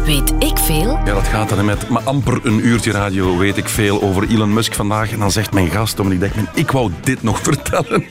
[0.09, 0.99] Weet ik veel?
[1.05, 4.29] Ja, dat gaat dan hè, met maar amper een uurtje radio weet ik veel over
[4.29, 5.11] Elon Musk vandaag.
[5.11, 8.03] En dan zegt mijn gast, Dominique Dekman, ik wou dit nog vertellen.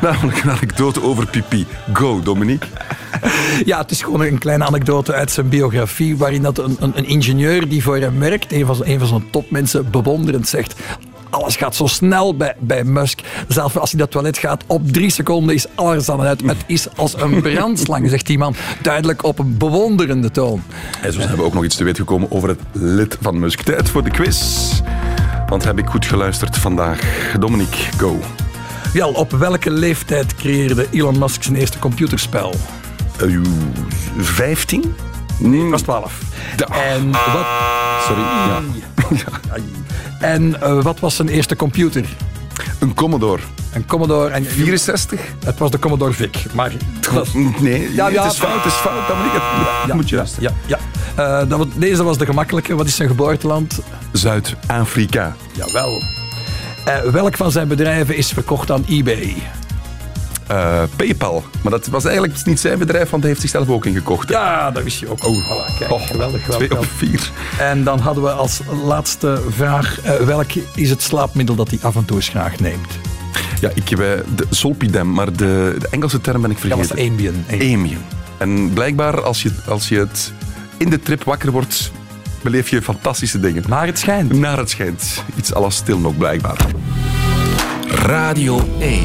[0.00, 1.66] Namelijk een anekdote over pipi.
[1.92, 2.68] Go, Dominique.
[3.64, 7.06] Ja, het is gewoon een kleine anekdote uit zijn biografie, waarin dat een, een, een
[7.06, 10.74] ingenieur die voor hem werkt, een van, een van zijn topmensen, bewonderend zegt.
[11.30, 13.20] Alles gaat zo snel bij, bij Musk.
[13.48, 16.40] Zelfs als hij dat toilet gaat, op drie seconden is alles aan het uit.
[16.56, 18.54] Het is als een brandslang, zegt die man.
[18.82, 20.62] Duidelijk op een bewonderende toon.
[21.02, 23.60] En zo zijn we ook nog iets te weten gekomen over het lid van Musk.
[23.62, 24.70] Tijd voor de quiz.
[25.48, 27.00] Want heb ik goed geluisterd vandaag.
[27.38, 28.18] Dominique, go.
[28.92, 32.54] Wel, op welke leeftijd creëerde Elon Musk zijn eerste computerspel?
[33.24, 33.40] Uh,
[34.16, 34.94] 15?
[35.38, 35.62] Nee.
[35.70, 36.20] was 12.
[36.56, 37.46] Da- En wat,
[38.06, 38.22] Sorry.
[38.22, 38.62] Ja.
[40.20, 42.04] En eh, wat was zijn eerste computer?
[42.78, 43.42] Een Commodore.
[43.72, 44.30] Een Commodore.
[44.30, 45.20] En, 64?
[45.44, 46.36] Het was de Commodore VIC.
[46.52, 46.72] Maar
[47.12, 48.22] dat is- Nee, Ja, ja.
[48.22, 49.06] het is fout, het is fout.
[49.86, 50.52] Dat moet je luisteren.
[50.66, 50.76] Ja,
[51.16, 51.42] ja.
[51.42, 52.74] Eh, dat, was- deze was de gemakkelijke.
[52.76, 53.80] Wat is zijn geboorteland?
[54.12, 55.36] Zuid-Afrika.
[55.52, 56.02] Jawel.
[56.84, 59.36] Eh, welk van zijn bedrijven is verkocht aan eBay?
[60.50, 61.44] Eh, PayPal.
[61.62, 64.28] Maar dat was eigenlijk niet zijn bedrijf, want hij heeft zichzelf ook ingekocht.
[64.28, 64.34] hè?
[64.34, 65.24] Ja, dat wist je ook.
[65.26, 66.78] Oh, voilà, kijk, Oh, geweldig, Twee geweldig.
[66.78, 67.30] op vier.
[67.58, 71.96] En dan hadden we als laatste vraag, eh, welk is het slaapmiddel dat hij af
[71.96, 72.86] en toe eens graag neemt?
[73.60, 76.86] Ja, ik heb eh, de Solpidem, maar de, de Engelse term ben ik Dat was
[76.86, 77.10] vergeten.
[77.12, 77.44] Ambien.
[77.76, 77.98] Ambien.
[78.38, 80.32] En blijkbaar, als je, als je het
[80.76, 81.90] in de trip wakker wordt,
[82.42, 83.64] beleef je fantastische dingen.
[83.68, 84.32] Maar het schijnt.
[84.32, 85.24] Naar het schijnt.
[85.36, 86.56] Iets alles stil nog, blijkbaar.
[87.88, 89.04] Radio 1.